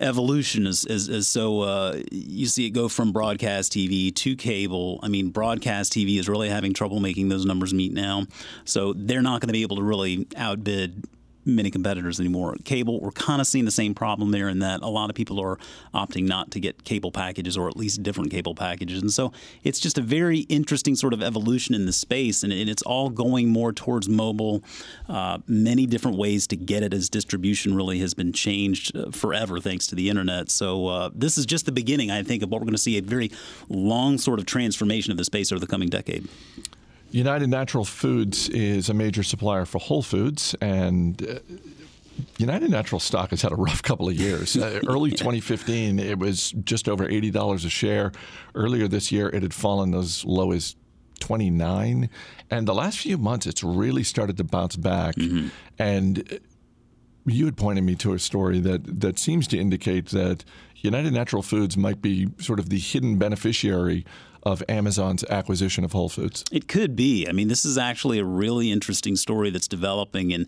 evolution 0.00 0.66
as, 0.66 0.84
as, 0.86 1.08
as 1.08 1.28
so 1.28 1.60
uh, 1.60 2.00
you 2.10 2.46
see 2.46 2.66
it 2.66 2.70
go 2.70 2.88
from 2.88 3.12
broadcast 3.12 3.72
TV 3.72 4.12
to 4.12 4.34
cable. 4.34 4.98
I 5.04 5.08
mean, 5.08 5.30
broadcast 5.30 5.92
TV 5.92 6.18
is 6.18 6.28
really 6.28 6.48
having 6.48 6.74
trouble 6.74 6.98
making 6.98 7.28
those 7.28 7.46
numbers 7.46 7.72
meet 7.72 7.92
now, 7.92 8.26
so 8.64 8.92
they're 8.92 9.22
not 9.22 9.40
going 9.40 9.50
to 9.50 9.52
be 9.52 9.62
able 9.62 9.76
to 9.76 9.84
really 9.84 10.26
outbid 10.36 11.04
many 11.44 11.70
competitors 11.70 12.20
anymore. 12.20 12.56
Cable, 12.64 13.00
we're 13.00 13.10
kind 13.10 13.40
of 13.40 13.46
seeing 13.46 13.64
the 13.64 13.70
same 13.70 13.94
problem 13.94 14.30
there 14.30 14.48
in 14.48 14.60
that 14.60 14.80
a 14.82 14.88
lot 14.88 15.10
of 15.10 15.16
people 15.16 15.40
are 15.40 15.58
opting 15.94 16.26
not 16.26 16.50
to 16.52 16.60
get 16.60 16.84
cable 16.84 17.10
packages 17.10 17.56
or 17.56 17.68
at 17.68 17.76
least 17.76 18.02
different 18.02 18.30
cable 18.30 18.54
packages. 18.54 19.00
And 19.02 19.12
so 19.12 19.32
it's 19.62 19.78
just 19.78 19.98
a 19.98 20.02
very 20.02 20.40
interesting 20.40 20.94
sort 20.94 21.12
of 21.12 21.22
evolution 21.22 21.74
in 21.74 21.86
the 21.86 21.92
space, 21.92 22.42
and, 22.42 22.54
it's 22.64 22.82
all 22.82 23.10
going 23.10 23.48
more 23.48 23.72
towards 23.72 24.08
mobile. 24.08 24.62
Uh, 25.06 25.38
many 25.46 25.86
different 25.86 26.16
ways 26.16 26.46
to 26.46 26.56
get 26.56 26.82
it 26.82 26.94
as 26.94 27.10
distribution 27.10 27.74
really 27.74 27.98
has 27.98 28.14
been 28.14 28.32
changed 28.32 28.96
uh, 28.96 29.10
forever 29.10 29.60
thanks 29.60 29.86
to 29.88 29.94
the 29.94 30.08
internet. 30.08 30.50
So 30.50 30.86
uh, 30.86 31.10
this 31.14 31.36
is 31.36 31.44
just 31.44 31.66
the 31.66 31.72
beginning, 31.72 32.10
I 32.10 32.22
think, 32.22 32.42
of 32.42 32.50
what 32.50 32.60
we're 32.60 32.66
going 32.66 32.72
to 32.72 32.78
see 32.78 32.96
a 32.96 33.02
very 33.02 33.30
long 33.68 34.16
sort 34.18 34.38
of 34.38 34.46
transformation 34.46 35.10
of 35.10 35.18
the 35.18 35.24
space 35.24 35.52
over 35.52 35.60
the 35.60 35.66
coming 35.66 35.90
decade. 35.90 36.26
United 37.14 37.48
Natural 37.48 37.84
Foods 37.84 38.48
is 38.48 38.88
a 38.88 38.94
major 38.94 39.22
supplier 39.22 39.64
for 39.64 39.78
Whole 39.78 40.02
Foods, 40.02 40.56
and 40.60 41.22
uh, 41.22 41.38
United 42.38 42.70
Natural 42.70 42.98
stock 42.98 43.30
has 43.30 43.40
had 43.40 43.52
a 43.52 43.54
rough 43.54 43.84
couple 43.84 44.08
of 44.08 44.14
years. 44.14 44.56
Uh, 44.64 44.80
early 44.88 45.10
2015, 45.10 46.00
it 46.00 46.18
was 46.18 46.50
just 46.64 46.88
over 46.88 47.06
$80 47.06 47.64
a 47.64 47.70
share. 47.70 48.10
Earlier 48.56 48.88
this 48.88 49.12
year, 49.12 49.28
it 49.28 49.42
had 49.44 49.54
fallen 49.54 49.94
as 49.94 50.24
low 50.24 50.50
as 50.50 50.74
29. 51.20 52.10
And 52.50 52.66
the 52.66 52.74
last 52.74 52.98
few 52.98 53.16
months, 53.16 53.46
it's 53.46 53.62
really 53.62 54.02
started 54.02 54.36
to 54.38 54.44
bounce 54.44 54.74
back. 54.74 55.14
Mm-hmm. 55.14 55.48
And 55.78 56.40
you 57.26 57.44
had 57.44 57.56
pointed 57.56 57.84
me 57.84 57.94
to 57.96 58.14
a 58.14 58.18
story 58.18 58.58
that, 58.60 59.00
that 59.02 59.18
seems 59.20 59.46
to 59.48 59.58
indicate 59.58 60.06
that 60.06 60.44
United 60.76 61.12
Natural 61.12 61.42
Foods 61.42 61.76
might 61.76 62.02
be 62.02 62.28
sort 62.38 62.58
of 62.58 62.70
the 62.70 62.78
hidden 62.78 63.18
beneficiary 63.18 64.04
of 64.44 64.62
Amazon's 64.68 65.24
acquisition 65.24 65.84
of 65.84 65.92
Whole 65.92 66.08
Foods? 66.08 66.44
It 66.52 66.68
could 66.68 66.94
be. 66.94 67.26
I 67.28 67.32
mean, 67.32 67.48
this 67.48 67.64
is 67.64 67.78
actually 67.78 68.18
a 68.18 68.24
really 68.24 68.70
interesting 68.70 69.16
story 69.16 69.50
that's 69.50 69.68
developing, 69.68 70.32
and 70.32 70.46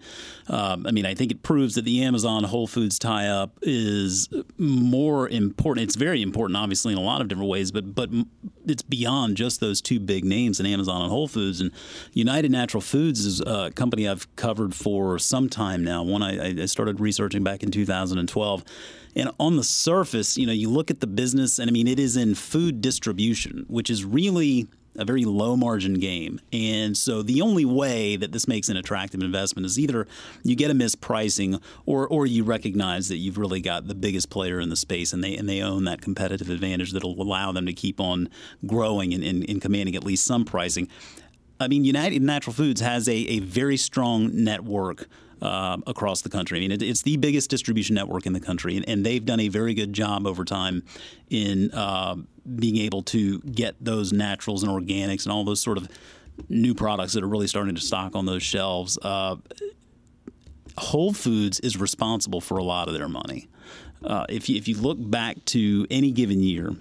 um, 0.49 0.87
I 0.87 0.91
mean, 0.91 1.07
I 1.07 1.15
think 1.15 1.31
it 1.31 1.43
proves 1.43 1.75
that 1.75 1.85
the 1.85 2.03
Amazon 2.03 2.45
Whole 2.45 2.67
Foods 2.67 2.99
tie-up 2.99 3.59
is 3.63 4.29
more 4.59 5.29
important. 5.29 5.85
It's 5.85 5.97
very 5.97 6.23
important, 6.23 6.57
obviously, 6.57 6.93
in 6.93 6.99
a 6.99 7.03
lot 7.03 7.21
of 7.21 7.29
different 7.29 7.51
ways, 7.51 7.71
but 7.71 7.95
but 7.95 8.11
it's 8.67 8.83
beyond 8.83 9.37
just 9.37 9.61
those 9.61 9.81
two 9.81 10.01
big 10.01 10.25
names 10.25 10.61
in 10.61 10.67
Amazon 10.67 11.03
and 11.03 11.11
Whole 11.11 11.29
Foods. 11.29 11.61
And 11.61 11.71
United 12.13 12.51
Natural 12.51 12.81
Foods 12.81 13.25
is 13.25 13.41
a 13.41 13.71
company 13.75 14.09
I've 14.09 14.35
covered 14.37 14.75
for 14.75 15.19
some 15.19 15.49
time 15.49 15.85
now. 15.85 16.03
One 16.03 16.23
I, 16.23 16.63
I 16.63 16.67
started 16.67 17.01
researching 17.01 17.45
back 17.45 17.63
in 17.63 17.71
2012 17.71 18.65
and 19.17 19.31
on 19.41 19.57
the 19.57 19.65
surface, 19.65 20.37
you 20.37 20.47
know, 20.47 20.53
you 20.53 20.69
look 20.69 20.91
at 20.91 21.01
the 21.01 21.07
business, 21.07 21.59
and 21.59 21.71
I 21.71 21.73
mean, 21.73 21.89
it 21.89 21.99
is 21.99 22.17
in 22.17 22.35
food 22.35 22.83
distribution, 22.83 23.65
which 23.67 23.89
is 23.89 24.05
really 24.05 24.69
a 24.99 25.05
very 25.05 25.25
low 25.25 25.57
margin 25.57 25.95
game. 25.95 26.41
And 26.53 26.97
so 26.97 27.23
the 27.23 27.43
only 27.43 27.65
way 27.65 28.17
that 28.17 28.33
this 28.33 28.47
makes 28.47 28.69
an 28.69 28.77
attractive 28.77 29.23
investment 29.23 29.67
is 29.67 29.79
either 29.79 30.07
you 30.43 30.57
get 30.57 30.71
a 30.71 30.75
mispricing 30.75 31.61
or 31.85 32.07
or 32.09 32.27
you 32.27 32.45
recognize 32.45 33.09
that 33.09 33.17
you've 33.17 33.39
really 33.39 33.61
got 33.61 33.89
the 33.89 33.95
biggest 33.95 34.31
player 34.31 34.59
in 34.61 34.71
the 34.71 34.77
space 34.77 35.13
and 35.13 35.23
they 35.23 35.37
and 35.37 35.49
they 35.49 35.61
own 35.61 35.85
that 35.85 36.01
competitive 36.01 36.49
advantage 36.49 36.93
that'll 36.93 37.21
allow 37.21 37.53
them 37.53 37.67
to 37.67 37.75
keep 37.75 38.01
on 38.01 38.29
growing 38.67 39.13
and, 39.13 39.23
and, 39.23 39.49
and 39.49 39.61
commanding 39.61 39.97
at 39.97 40.05
least 40.05 40.25
some 40.25 40.45
pricing. 40.45 40.89
I 41.59 41.69
mean, 41.69 41.85
United 41.85 42.23
Natural 42.23 42.53
Foods 42.53 42.81
has 42.81 43.09
a, 43.09 43.15
a 43.15 43.39
very 43.41 43.77
strong 43.77 44.31
network 44.33 45.09
uh, 45.43 45.77
across 45.87 46.23
the 46.23 46.29
country. 46.29 46.59
I 46.59 46.61
mean, 46.61 46.73
it, 46.73 46.83
it's 46.83 47.03
the 47.03 47.17
biggest 47.17 47.51
distribution 47.51 47.95
network 47.95 48.27
in 48.27 48.33
the 48.33 48.41
country, 48.41 48.77
and, 48.77 48.89
and, 48.89 49.05
they've 49.05 49.25
done 49.25 49.41
a 49.41 49.49
very 49.49 49.75
good 49.75 49.93
job 49.93 50.27
over 50.27 50.45
time 50.45 50.83
in 51.29 51.71
uh, 51.73 52.17
being 52.59 52.79
able 52.79 53.03
to 53.03 53.41
get 53.41 53.77
those 53.81 54.13
naturals 54.13 54.63
and 54.63 54.73
organics 54.73 55.25
and 55.25 55.33
all 55.33 55.45
those 55.45 55.61
sort 55.61 55.79
of 55.79 55.89
new 56.49 56.75
products 56.75 57.13
that 57.13 57.23
are 57.23 57.29
really 57.29 57.47
starting 57.47 57.75
to 57.75 57.81
stock 57.81 58.17
on 58.17 58.27
those 58.27 58.43
shelves. 58.43 58.99
Uh, 59.03 59.37
Whole 60.79 61.13
Foods 61.13 61.61
is 61.61 61.79
responsible 61.79 62.41
for 62.41 62.59
a 62.59 62.65
lot 62.65 62.89
of 62.89 62.95
their 62.95 63.09
money. 63.09 63.49
Uh, 64.05 64.27
if 64.29 64.49
you, 64.49 64.57
if 64.57 64.69
you 64.69 64.77
look 64.77 64.99
back 64.99 65.43
to 65.47 65.87
any 65.91 66.11
given 66.11 66.41
year, 66.41 66.73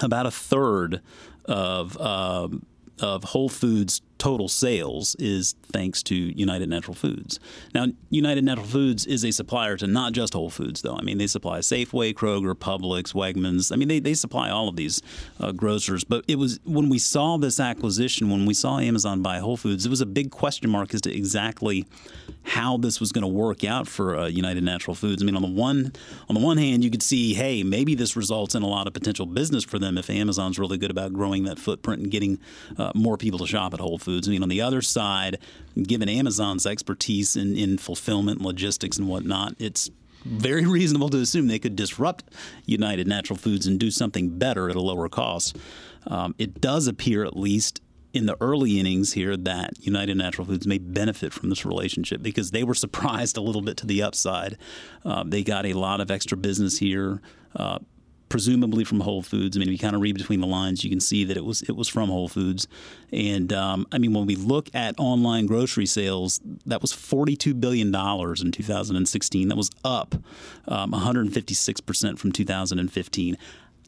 about 0.00 0.26
a 0.26 0.30
third 0.30 1.00
of 1.44 2.00
um, 2.00 2.64
of 3.00 3.24
Whole 3.24 3.48
Foods 3.48 4.00
total 4.22 4.46
sales 4.48 5.16
is 5.16 5.56
thanks 5.72 6.00
to 6.00 6.14
United 6.14 6.68
Natural 6.68 6.94
Foods. 6.94 7.40
Now, 7.74 7.86
United 8.08 8.44
Natural 8.44 8.68
Foods 8.68 9.04
is 9.04 9.24
a 9.24 9.32
supplier 9.32 9.76
to 9.78 9.88
not 9.88 10.12
just 10.12 10.34
Whole 10.34 10.48
Foods, 10.48 10.80
though. 10.80 10.94
I 10.94 11.02
mean, 11.02 11.18
they 11.18 11.26
supply 11.26 11.58
Safeway, 11.58 12.14
Kroger, 12.14 12.54
Publix, 12.54 13.14
Wegmans. 13.14 13.72
I 13.72 13.76
mean, 13.76 13.88
they, 13.88 13.98
they 13.98 14.14
supply 14.14 14.48
all 14.48 14.68
of 14.68 14.76
these 14.76 15.02
uh, 15.40 15.50
grocers. 15.50 16.04
But 16.04 16.24
it 16.28 16.38
was 16.38 16.60
when 16.62 16.88
we 16.88 17.00
saw 17.00 17.36
this 17.36 17.58
acquisition, 17.58 18.30
when 18.30 18.46
we 18.46 18.54
saw 18.54 18.78
Amazon 18.78 19.22
buy 19.22 19.38
Whole 19.38 19.56
Foods, 19.56 19.84
it 19.84 19.88
was 19.88 20.00
a 20.00 20.06
big 20.06 20.30
question 20.30 20.70
mark 20.70 20.94
as 20.94 21.00
to 21.00 21.12
exactly 21.12 21.84
how 22.44 22.76
this 22.76 23.00
was 23.00 23.10
going 23.10 23.22
to 23.22 23.28
work 23.28 23.64
out 23.64 23.88
for 23.88 24.16
uh, 24.16 24.26
United 24.26 24.62
Natural 24.62 24.94
Foods. 24.94 25.20
I 25.20 25.26
mean, 25.26 25.34
on 25.34 25.42
the 25.42 25.48
one 25.48 25.92
on 26.28 26.34
the 26.36 26.40
one 26.40 26.58
hand, 26.58 26.84
you 26.84 26.90
could 26.90 27.02
see, 27.02 27.34
hey, 27.34 27.64
maybe 27.64 27.96
this 27.96 28.16
results 28.16 28.54
in 28.54 28.62
a 28.62 28.68
lot 28.68 28.86
of 28.86 28.92
potential 28.92 29.26
business 29.26 29.64
for 29.64 29.80
them 29.80 29.98
if 29.98 30.08
Amazon's 30.08 30.60
really 30.60 30.78
good 30.78 30.92
about 30.92 31.12
growing 31.12 31.42
that 31.44 31.58
footprint 31.58 32.02
and 32.02 32.10
getting 32.12 32.38
uh, 32.78 32.92
more 32.94 33.16
people 33.16 33.40
to 33.40 33.46
shop 33.48 33.74
at 33.74 33.80
Whole 33.80 33.98
Foods. 33.98 34.11
Foods. 34.12 34.28
I 34.28 34.32
mean, 34.32 34.42
on 34.42 34.48
the 34.48 34.60
other 34.60 34.82
side, 34.82 35.38
given 35.82 36.08
Amazon's 36.08 36.66
expertise 36.66 37.34
in, 37.34 37.56
in 37.56 37.78
fulfillment, 37.78 38.42
logistics, 38.42 38.98
and 38.98 39.08
whatnot, 39.08 39.54
it's 39.58 39.90
very 40.24 40.66
reasonable 40.78 41.08
to 41.10 41.18
assume 41.18 41.48
they 41.48 41.58
could 41.58 41.76
disrupt 41.76 42.24
United 42.66 43.06
Natural 43.06 43.38
Foods 43.38 43.66
and 43.66 43.78
do 43.78 43.90
something 43.90 44.38
better 44.38 44.68
at 44.68 44.76
a 44.76 44.80
lower 44.80 45.08
cost. 45.08 45.56
Um, 46.06 46.34
it 46.38 46.60
does 46.60 46.86
appear, 46.86 47.24
at 47.24 47.36
least 47.36 47.80
in 48.12 48.26
the 48.26 48.36
early 48.40 48.78
innings 48.78 49.14
here, 49.14 49.34
that 49.36 49.72
United 49.80 50.18
Natural 50.18 50.46
Foods 50.46 50.66
may 50.66 50.78
benefit 50.78 51.32
from 51.32 51.48
this 51.48 51.64
relationship 51.64 52.22
because 52.22 52.50
they 52.50 52.64
were 52.64 52.74
surprised 52.84 53.36
a 53.36 53.40
little 53.40 53.62
bit 53.62 53.76
to 53.78 53.86
the 53.86 54.02
upside. 54.02 54.58
Uh, 55.04 55.24
they 55.26 55.42
got 55.42 55.64
a 55.64 55.72
lot 55.72 56.00
of 56.00 56.10
extra 56.10 56.36
business 56.36 56.78
here. 56.78 57.22
Uh, 57.56 57.78
presumably 58.32 58.82
from 58.82 59.00
Whole 59.00 59.20
Foods. 59.20 59.54
I 59.54 59.60
mean, 59.60 59.68
if 59.68 59.72
you 59.72 59.78
kind 59.78 59.94
of 59.94 60.00
read 60.00 60.16
between 60.16 60.40
the 60.40 60.46
lines, 60.46 60.82
you 60.82 60.88
can 60.88 61.00
see 61.00 61.22
that 61.24 61.36
it 61.36 61.44
was 61.44 61.60
it 61.62 61.76
was 61.76 61.86
from 61.86 62.08
Whole 62.08 62.28
Foods. 62.28 62.66
And 63.12 63.52
um, 63.52 63.86
I 63.92 63.98
mean, 63.98 64.14
when 64.14 64.24
we 64.24 64.36
look 64.36 64.70
at 64.74 64.94
online 64.98 65.44
grocery 65.44 65.84
sales, 65.84 66.40
that 66.64 66.80
was 66.80 66.94
forty 66.94 67.36
two 67.36 67.52
billion 67.52 67.92
dollars 67.92 68.40
in 68.40 68.50
2016. 68.50 69.48
That 69.48 69.56
was 69.56 69.70
up 69.84 70.14
um, 70.66 70.92
156 70.92 71.80
percent 71.82 72.18
from 72.18 72.32
2015 72.32 73.36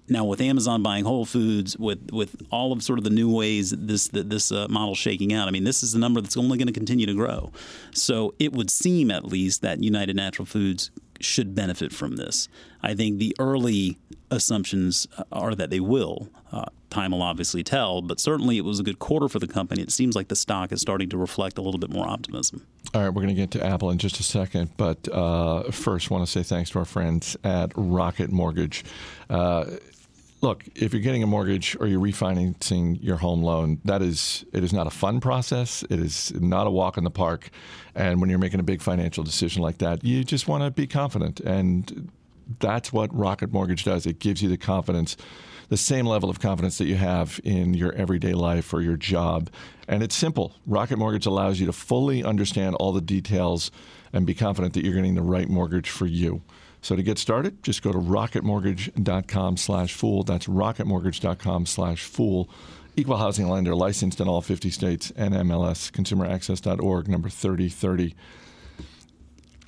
now 0.08 0.24
with 0.24 0.40
Amazon 0.42 0.82
buying 0.82 1.04
Whole 1.04 1.24
Foods, 1.24 1.78
with 1.78 2.10
with 2.12 2.36
all 2.50 2.72
of 2.72 2.82
sort 2.82 2.98
of 2.98 3.04
the 3.04 3.10
new 3.10 3.34
ways 3.34 3.70
this 3.70 4.08
that 4.08 4.28
this 4.28 4.52
uh, 4.52 4.66
model 4.68 4.94
shaking 4.94 5.32
out, 5.32 5.48
I 5.48 5.50
mean, 5.50 5.64
this 5.64 5.82
is 5.82 5.94
a 5.94 5.98
number 5.98 6.20
that's 6.20 6.36
only 6.36 6.58
going 6.58 6.66
to 6.66 6.72
continue 6.72 7.06
to 7.06 7.14
grow. 7.14 7.50
So 7.92 8.34
it 8.38 8.52
would 8.52 8.70
seem, 8.70 9.10
at 9.10 9.24
least, 9.24 9.62
that 9.62 9.82
United 9.82 10.16
Natural 10.16 10.44
Foods 10.44 10.90
should 11.24 11.54
benefit 11.54 11.92
from 11.92 12.16
this. 12.16 12.48
I 12.82 12.94
think 12.94 13.18
the 13.18 13.34
early 13.38 13.98
assumptions 14.30 15.06
are 15.32 15.54
that 15.54 15.70
they 15.70 15.80
will. 15.80 16.28
Uh, 16.52 16.66
time 16.90 17.10
will 17.10 17.22
obviously 17.22 17.62
tell, 17.62 18.02
but 18.02 18.20
certainly 18.20 18.56
it 18.56 18.64
was 18.64 18.78
a 18.78 18.82
good 18.82 18.98
quarter 18.98 19.28
for 19.28 19.38
the 19.38 19.48
company. 19.48 19.82
It 19.82 19.90
seems 19.90 20.14
like 20.14 20.28
the 20.28 20.36
stock 20.36 20.72
is 20.72 20.80
starting 20.80 21.08
to 21.10 21.16
reflect 21.16 21.58
a 21.58 21.62
little 21.62 21.80
bit 21.80 21.90
more 21.90 22.06
optimism. 22.06 22.66
All 22.94 23.02
right, 23.02 23.08
we're 23.08 23.22
going 23.22 23.34
to 23.34 23.40
get 23.40 23.50
to 23.52 23.66
Apple 23.66 23.90
in 23.90 23.98
just 23.98 24.20
a 24.20 24.22
second, 24.22 24.70
but 24.76 25.08
uh, 25.12 25.70
first, 25.72 26.10
want 26.10 26.24
to 26.24 26.30
say 26.30 26.42
thanks 26.42 26.70
to 26.70 26.78
our 26.78 26.84
friends 26.84 27.36
at 27.42 27.72
Rocket 27.74 28.30
Mortgage. 28.30 28.84
Uh, 29.28 29.64
look, 30.44 30.62
if 30.74 30.92
you're 30.92 31.02
getting 31.02 31.22
a 31.22 31.26
mortgage 31.26 31.74
or 31.80 31.86
you're 31.86 32.00
refinancing 32.00 33.02
your 33.02 33.16
home 33.16 33.42
loan, 33.42 33.80
that 33.84 34.02
is 34.02 34.44
it 34.52 34.62
is 34.62 34.72
not 34.72 34.86
a 34.86 34.90
fun 34.90 35.18
process. 35.18 35.82
It 35.88 35.98
is 35.98 36.32
not 36.34 36.66
a 36.66 36.70
walk 36.70 36.98
in 36.98 37.04
the 37.04 37.10
park. 37.10 37.48
And 37.94 38.20
when 38.20 38.28
you're 38.28 38.38
making 38.38 38.60
a 38.60 38.64
big 38.64 38.82
financial 38.82 39.24
decision 39.24 39.62
like 39.62 39.78
that, 39.78 40.04
you 40.04 40.22
just 40.22 40.46
want 40.46 40.62
to 40.62 40.70
be 40.70 40.86
confident. 40.86 41.40
And 41.40 42.12
that's 42.60 42.92
what 42.92 43.12
Rocket 43.16 43.52
Mortgage 43.52 43.84
does. 43.84 44.06
It 44.06 44.18
gives 44.18 44.42
you 44.42 44.50
the 44.50 44.58
confidence, 44.58 45.16
the 45.70 45.78
same 45.78 46.04
level 46.04 46.28
of 46.28 46.40
confidence 46.40 46.76
that 46.76 46.84
you 46.84 46.96
have 46.96 47.40
in 47.42 47.72
your 47.72 47.94
everyday 47.94 48.34
life 48.34 48.74
or 48.74 48.82
your 48.82 48.98
job. 48.98 49.48
And 49.88 50.02
it's 50.02 50.14
simple. 50.14 50.52
Rocket 50.66 50.98
Mortgage 50.98 51.24
allows 51.24 51.58
you 51.58 51.64
to 51.66 51.72
fully 51.72 52.22
understand 52.22 52.76
all 52.76 52.92
the 52.92 53.00
details 53.00 53.70
and 54.12 54.26
be 54.26 54.34
confident 54.34 54.74
that 54.74 54.84
you're 54.84 54.94
getting 54.94 55.14
the 55.14 55.22
right 55.22 55.48
mortgage 55.48 55.88
for 55.88 56.06
you. 56.06 56.42
So 56.84 56.94
to 56.94 57.02
get 57.02 57.16
started, 57.16 57.62
just 57.62 57.80
go 57.80 57.92
to 57.92 57.98
rocketmortgage.com 57.98 59.56
slash 59.56 59.94
fool. 59.94 60.22
That's 60.22 60.46
rocketmortgage.com 60.46 61.64
slash 61.64 62.04
fool. 62.04 62.50
Equal 62.94 63.16
housing 63.16 63.48
lender 63.48 63.74
licensed 63.74 64.20
in 64.20 64.28
all 64.28 64.42
50 64.42 64.68
states 64.68 65.10
and 65.16 65.32
MLS, 65.32 65.90
consumeraccess.org, 65.90 67.08
number 67.08 67.30
3030. 67.30 68.14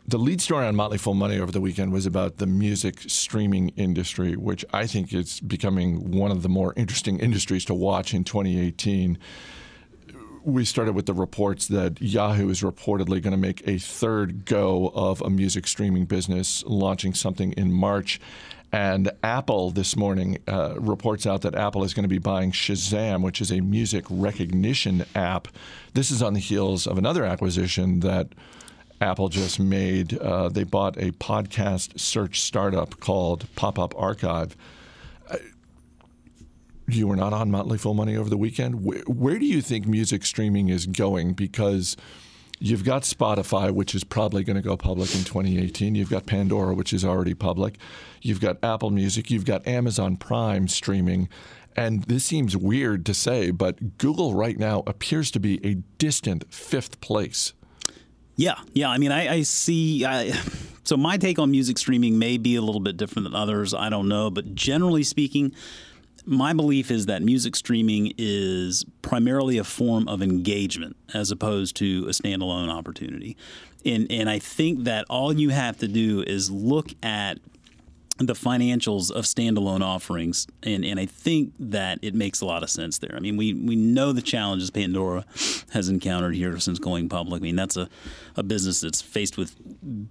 The 0.06 0.18
lead 0.18 0.42
story 0.42 0.66
on 0.66 0.76
Motley 0.76 0.99
Fool 0.99 1.14
Money 1.14 1.38
over 1.38 1.50
the 1.50 1.61
weekend 1.62 1.90
was 1.90 2.04
about 2.04 2.37
the 2.37 2.46
music 2.46 3.00
streaming 3.06 3.70
industry, 3.70 4.37
which 4.37 4.62
I 4.75 4.87
think 4.87 5.14
is 5.14 5.40
becoming 5.40 6.11
one 6.11 6.30
of 6.30 6.42
the 6.42 6.50
more 6.50 6.75
interesting 6.76 7.18
industries 7.18 7.64
to 7.64 7.75
watch 7.75 8.12
in 8.12 8.25
2018 8.25 9.16
we 10.46 10.64
started 10.64 10.94
with 10.94 11.06
the 11.06 11.12
reports 11.12 11.66
that 11.66 12.00
Yahoo 12.00 12.48
is 12.48 12.62
reportedly 12.62 13.20
going 13.20 13.32
to 13.32 13.36
make 13.36 13.66
a 13.66 13.78
third 13.78 14.44
go 14.44 14.92
of 14.94 15.20
a 15.20 15.28
music 15.28 15.66
streaming 15.66 16.04
business, 16.04 16.62
launching 16.66 17.14
something 17.14 17.52
in 17.54 17.72
March. 17.72 18.20
And 18.70 19.10
Apple 19.24 19.70
this 19.70 19.96
morning 19.96 20.38
uh, 20.46 20.74
reports 20.78 21.26
out 21.26 21.42
that 21.42 21.56
Apple 21.56 21.82
is 21.82 21.94
going 21.94 22.04
to 22.04 22.08
be 22.08 22.18
buying 22.18 22.52
Shazam, 22.52 23.22
which 23.22 23.40
is 23.40 23.50
a 23.50 23.60
music 23.60 24.04
recognition 24.08 25.04
app. 25.16 25.48
This 25.94 26.12
is 26.12 26.22
on 26.22 26.34
the 26.34 26.40
heels 26.40 26.86
of 26.86 26.96
another 26.96 27.24
acquisition 27.24 28.00
that 28.00 28.28
Apple 29.00 29.28
just 29.28 29.58
made. 29.58 30.16
Uh, 30.16 30.48
they 30.48 30.62
bought 30.62 30.96
a 30.96 31.10
podcast 31.12 31.98
search 31.98 32.40
startup 32.40 33.00
called 33.00 33.52
Pop 33.56 33.80
Up 33.80 33.94
Archive 33.98 34.56
you 36.88 37.08
were 37.08 37.16
not 37.16 37.32
on 37.32 37.50
Motley 37.50 37.78
Fool 37.78 37.94
Money 37.94 38.16
over 38.16 38.30
the 38.30 38.36
weekend. 38.36 38.84
Where, 38.84 39.02
where, 39.06 39.38
do 39.38 39.46
you 39.46 39.60
think 39.60 39.86
music 39.86 40.24
streaming 40.24 40.68
is 40.68 40.86
going? 40.86 41.34
Because 41.34 41.96
you've 42.58 42.84
got 42.84 43.02
Spotify, 43.02 43.72
which 43.72 43.94
is 43.94 44.04
probably 44.04 44.44
going 44.44 44.56
to 44.56 44.62
go 44.62 44.76
public 44.76 45.14
in 45.14 45.24
2018. 45.24 45.94
You've 45.94 46.10
got 46.10 46.26
Pandora, 46.26 46.74
which 46.74 46.92
is 46.92 47.04
already 47.04 47.34
public. 47.34 47.78
You've 48.22 48.40
got 48.40 48.58
Apple 48.62 48.90
Music. 48.90 49.30
You've 49.30 49.44
got 49.44 49.66
Amazon 49.66 50.16
Prime 50.16 50.68
streaming. 50.68 51.28
And 51.76 52.04
this 52.04 52.24
seems 52.24 52.56
weird 52.56 53.04
to 53.06 53.14
say, 53.14 53.50
but 53.50 53.98
Google 53.98 54.34
right 54.34 54.58
now 54.58 54.82
appears 54.86 55.30
to 55.32 55.40
be 55.40 55.64
a 55.64 55.74
distant 55.98 56.52
fifth 56.52 57.00
place. 57.00 57.52
Yeah, 58.36 58.56
yeah. 58.72 58.90
I 58.90 58.98
mean, 58.98 59.12
I, 59.12 59.34
I 59.34 59.42
see. 59.42 60.04
I, 60.04 60.30
so 60.84 60.96
my 60.96 61.16
take 61.16 61.38
on 61.38 61.50
music 61.50 61.78
streaming 61.78 62.18
may 62.18 62.38
be 62.38 62.56
a 62.56 62.62
little 62.62 62.80
bit 62.80 62.96
different 62.96 63.24
than 63.24 63.34
others. 63.34 63.74
I 63.74 63.88
don't 63.88 64.08
know, 64.08 64.30
but 64.30 64.54
generally 64.54 65.02
speaking, 65.02 65.54
my 66.26 66.52
belief 66.52 66.90
is 66.90 67.06
that 67.06 67.23
music 67.23 67.54
streaming 67.54 68.12
is 68.18 68.85
primarily 69.00 69.59
a 69.59 69.64
form 69.64 70.09
of 70.09 70.23
engagement 70.23 70.97
as 71.14 71.30
opposed 71.30 71.76
to 71.76 72.04
a 72.06 72.11
standalone 72.11 72.68
opportunity. 72.68 73.37
And, 73.85 74.11
and 74.11 74.28
I 74.28 74.40
think 74.40 74.85
that 74.85 75.06
all 75.09 75.33
you 75.33 75.50
have 75.50 75.78
to 75.78 75.88
do 75.88 76.23
is 76.26 76.50
look 76.50 76.88
at 77.02 77.38
the 78.18 78.33
financials 78.33 79.11
of 79.11 79.25
standalone 79.25 79.83
offerings, 79.83 80.47
and, 80.62 80.87
and 80.87 80.99
I 80.99 81.04
think 81.04 81.52
that 81.59 81.99
it 82.00 82.14
makes 82.14 82.40
a 82.40 82.47
lot 82.47 82.62
of 82.62 82.71
sense 82.71 82.97
there. 82.99 83.12
I 83.14 83.21
mean, 83.21 83.37
we, 83.37 83.52
we 83.52 83.76
know 83.76 84.12
the 84.12 84.23
challenges 84.23 84.71
Pandora 84.71 85.26
has 85.73 85.90
encountered 85.90 86.35
here 86.35 86.59
since 86.59 86.78
going 86.78 87.11
public. 87.11 87.42
I 87.42 87.45
mean, 87.45 87.56
that's 87.56 87.76
a, 87.76 87.90
a 88.35 88.42
business 88.42 88.80
that's 88.80 89.02
faced 89.02 89.37
with 89.37 89.54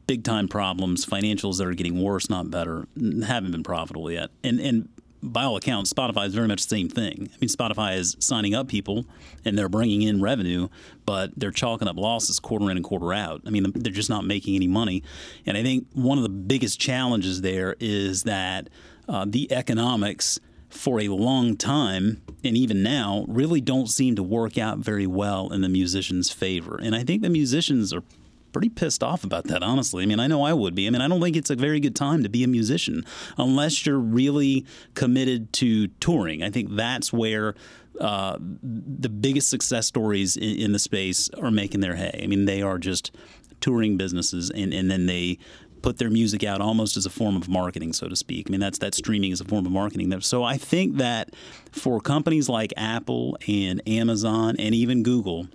big 0.06 0.24
time 0.24 0.48
problems, 0.48 1.04
financials 1.06 1.58
that 1.58 1.66
are 1.66 1.74
getting 1.74 2.00
worse, 2.00 2.30
not 2.30 2.52
better, 2.52 2.88
haven't 3.26 3.52
been 3.52 3.64
profitable 3.64 4.12
yet. 4.12 4.30
And, 4.44 4.60
and 4.60 4.90
by 5.22 5.44
all 5.44 5.58
accounts, 5.58 5.92
Spotify 5.92 6.28
is 6.28 6.36
very 6.36 6.48
much 6.48 6.64
the 6.64 6.76
same 6.76 6.90
thing. 6.90 7.30
I 7.34 7.38
mean, 7.42 7.50
Spotify 7.50 7.98
is 7.98 8.16
signing 8.20 8.54
up 8.54 8.68
people 8.68 9.06
and 9.44 9.58
they're 9.58 9.70
bringing 9.70 10.02
in 10.02 10.22
revenue, 10.22 10.70
but 11.06 11.32
they're 11.36 11.52
chalking 11.52 11.88
up 11.88 11.98
losses 11.98 12.40
quarter 12.40 12.70
in 12.70 12.78
and 12.78 12.84
quarter 12.84 13.14
out. 13.14 13.42
I 13.46 13.50
mean, 13.50 13.72
they're 13.74 13.92
just 13.92 14.10
not 14.10 14.26
making 14.26 14.56
any 14.56 14.68
money. 14.68 15.04
And 15.46 15.58
I 15.58 15.64
think 15.64 15.88
one 15.94 16.18
of 16.18 16.24
the 16.24 16.30
biggest 16.30 16.80
challenges 16.80 17.42
there 17.42 17.76
is 17.80 18.24
that 18.24 18.70
uh, 19.08 19.26
the 19.28 19.52
economics 19.52 20.40
for 20.70 21.00
a 21.00 21.08
long 21.08 21.56
time 21.56 22.22
and 22.44 22.58
even 22.58 22.84
now 22.84 23.26
really 23.28 23.62
don't 23.62 23.88
seem 23.88 24.16
to 24.16 24.24
work 24.24 24.58
out 24.58 24.80
very 24.80 25.08
well 25.08 25.52
in 25.52 25.62
the 25.62 25.70
musicians' 25.70 26.32
favor. 26.32 26.80
And 26.82 26.96
I 26.96 27.04
think 27.04 27.22
the 27.22 27.30
musicians 27.30 27.94
are 27.94 28.04
pretty 28.56 28.70
pissed 28.70 29.04
off 29.04 29.26
about 29.26 29.44
that, 29.48 29.62
honestly. 29.62 30.02
I 30.02 30.06
mean, 30.06 30.22
I 30.22 30.28
know 30.28 30.44
I 30.44 30.54
would 30.54 30.76
be. 30.76 30.88
I 30.88 30.90
mean, 30.90 31.02
I 31.02 31.10
don't 31.10 31.20
think 31.20 31.36
it's 31.36 31.50
a 31.50 31.58
very 31.58 31.82
good 31.82 31.94
time 31.94 32.24
to 32.24 32.30
be 32.30 32.42
a 32.42 32.48
musician 32.48 33.06
unless 33.38 33.86
you're 33.86 34.00
really 34.00 34.66
committed 34.94 35.52
to 35.54 35.88
touring. 36.00 36.42
I 36.42 36.50
think 36.52 36.74
that's 36.74 37.12
where 37.12 37.54
uh, 38.00 38.38
the 38.40 39.10
biggest 39.10 39.50
success 39.50 39.88
stories 39.88 40.38
in, 40.38 40.56
in, 40.58 40.72
the 40.72 40.80
space 40.80 41.30
are 41.32 41.52
making 41.52 41.82
their 41.82 41.96
hay. 41.96 42.22
I 42.24 42.28
mean, 42.28 42.46
they 42.46 42.62
are 42.62 42.78
just 42.78 43.14
touring 43.60 43.98
businesses, 43.98 44.50
and, 44.50 44.74
and 44.74 44.90
then 44.90 45.06
they 45.06 45.38
put 45.82 45.98
their 45.98 46.10
music 46.10 46.46
out 46.46 46.62
almost 46.62 46.96
as 46.96 47.06
a 47.06 47.10
form 47.10 47.36
of 47.36 47.50
marketing, 47.50 47.92
so 47.92 48.08
to 48.08 48.16
speak. 48.16 48.48
I 48.48 48.52
mean, 48.52 48.62
that's 48.62 48.78
that 48.78 48.96
streaming 48.96 49.32
is 49.32 49.42
a 49.42 49.46
form 49.46 49.66
of 49.66 49.74
marketing. 49.74 50.18
So 50.22 50.46
I 50.46 50.56
think 50.56 50.96
that 50.96 51.36
for 51.74 52.00
companies 52.00 52.48
like 52.48 52.72
Apple 52.78 53.38
and 53.50 53.82
Amazon 53.86 54.56
and 54.58 54.74
even 54.74 55.04
Google 55.04 55.50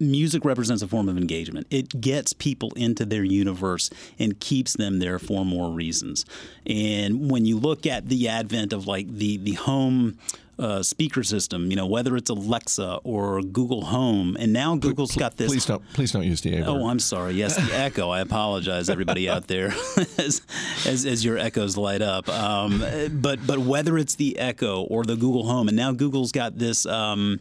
music 0.00 0.44
represents 0.44 0.82
a 0.82 0.88
form 0.88 1.08
of 1.08 1.16
engagement. 1.16 1.66
It 1.70 2.00
gets 2.00 2.32
people 2.32 2.72
into 2.76 3.04
their 3.04 3.24
universe 3.24 3.90
and 4.18 4.38
keeps 4.38 4.74
them 4.74 4.98
there 4.98 5.18
for 5.18 5.44
more 5.44 5.70
reasons. 5.70 6.24
And 6.66 7.30
when 7.30 7.44
you 7.44 7.58
look 7.58 7.86
at 7.86 8.08
the 8.08 8.28
advent 8.28 8.72
of 8.72 8.86
like 8.86 9.08
the 9.08 9.36
the 9.38 9.54
home 9.54 10.18
uh, 10.58 10.82
speaker 10.82 11.22
system, 11.22 11.70
you 11.70 11.76
know, 11.76 11.86
whether 11.86 12.16
it's 12.16 12.30
Alexa 12.30 13.00
or 13.04 13.42
Google 13.42 13.84
Home, 13.84 14.36
and 14.38 14.52
now 14.52 14.74
Google's 14.76 15.14
got 15.14 15.36
this. 15.36 15.48
Please 15.52 15.66
don't, 15.66 15.82
please 15.92 16.10
don't 16.10 16.24
use 16.24 16.40
the 16.40 16.56
A 16.56 16.66
Oh, 16.66 16.88
I'm 16.88 16.98
sorry. 16.98 17.34
Yes, 17.34 17.56
the 17.56 17.72
Echo. 17.76 18.10
I 18.10 18.20
apologize, 18.20 18.90
everybody 18.90 19.28
out 19.28 19.46
there, 19.46 19.68
as, 20.18 20.42
as, 20.84 21.06
as 21.06 21.24
your 21.24 21.38
Echoes 21.38 21.76
light 21.76 22.02
up. 22.02 22.28
Um, 22.28 22.84
but 23.12 23.46
but 23.46 23.58
whether 23.60 23.96
it's 23.96 24.16
the 24.16 24.38
Echo 24.38 24.82
or 24.82 25.04
the 25.04 25.16
Google 25.16 25.46
Home, 25.46 25.68
and 25.68 25.76
now 25.76 25.92
Google's 25.92 26.32
got 26.32 26.58
this. 26.58 26.86
Um, 26.86 27.40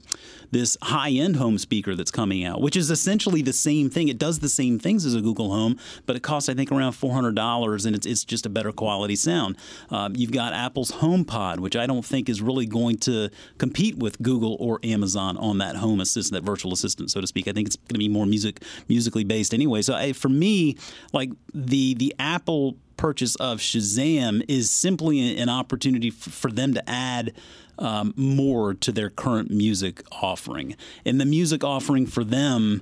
this 0.52 0.78
high-end 0.82 1.36
home 1.36 1.58
speaker 1.58 1.96
that's 1.96 2.12
coming 2.12 2.44
out, 2.44 2.62
which 2.62 2.76
is 2.76 2.90
essentially 2.90 3.42
the 3.42 3.54
same 3.54 3.90
thing. 3.90 4.08
It 4.08 4.18
does 4.18 4.40
the 4.40 4.50
same 4.50 4.80
things 4.80 5.06
as 5.06 5.16
a 5.16 5.22
Google 5.22 5.52
Home, 5.52 5.78
but 6.06 6.16
it 6.16 6.24
costs 6.24 6.50
I 6.50 6.54
think 6.54 6.72
around 6.72 6.94
four 6.94 7.14
hundred 7.14 7.36
dollars, 7.36 7.86
and 7.86 7.96
it's 7.96 8.06
it's 8.06 8.24
just 8.24 8.46
a 8.46 8.50
better 8.50 8.72
quality 8.72 9.16
sound. 9.16 9.58
Um, 9.90 10.16
you've 10.16 10.32
got 10.32 10.54
Apple's 10.54 10.92
HomePod, 10.92 11.60
which 11.60 11.76
I 11.76 11.86
don't 11.86 12.06
think 12.06 12.30
is 12.30 12.42
really 12.42 12.66
going 12.66 12.98
to 13.00 13.30
compete 13.58 13.98
with 13.98 14.22
Google 14.22 14.58
or 14.60 14.80
Amazon 14.84 15.38
on 15.38 15.58
that 15.60 15.76
home 15.76 16.00
assistant, 16.00 16.42
that 16.42 16.50
virtual 16.50 16.74
assistant, 16.74 17.12
so 17.12 17.22
to 17.22 17.28
speak. 17.28 17.48
I 17.48 17.52
think 17.52 17.68
it's 17.68 17.76
going 17.76 17.96
to 17.96 18.00
be 18.00 18.10
more 18.10 18.26
music 18.26 18.64
musically 18.88 19.24
based 19.24 19.54
anyway. 19.54 19.82
So 19.82 19.94
I, 19.94 20.14
for 20.14 20.30
me, 20.30 20.78
like 21.14 21.32
the 21.54 21.94
the 21.96 22.16
Apple 22.20 22.78
purchase 22.98 23.36
of 23.36 23.60
Shazam 23.60 24.44
is 24.48 24.70
simply 24.70 25.38
an 25.38 25.50
opportunity 25.50 26.10
for 26.10 26.52
them 26.52 26.74
to 26.74 26.90
add 26.90 27.34
um, 27.80 28.14
more 28.16 28.74
to 28.74 28.92
their 28.92 29.10
current 29.10 29.52
music 29.52 30.04
offering. 30.12 30.76
And 31.06 31.22
the 31.22 31.26
music 31.26 31.64
offering 31.64 32.08
for 32.08 32.24
them, 32.24 32.82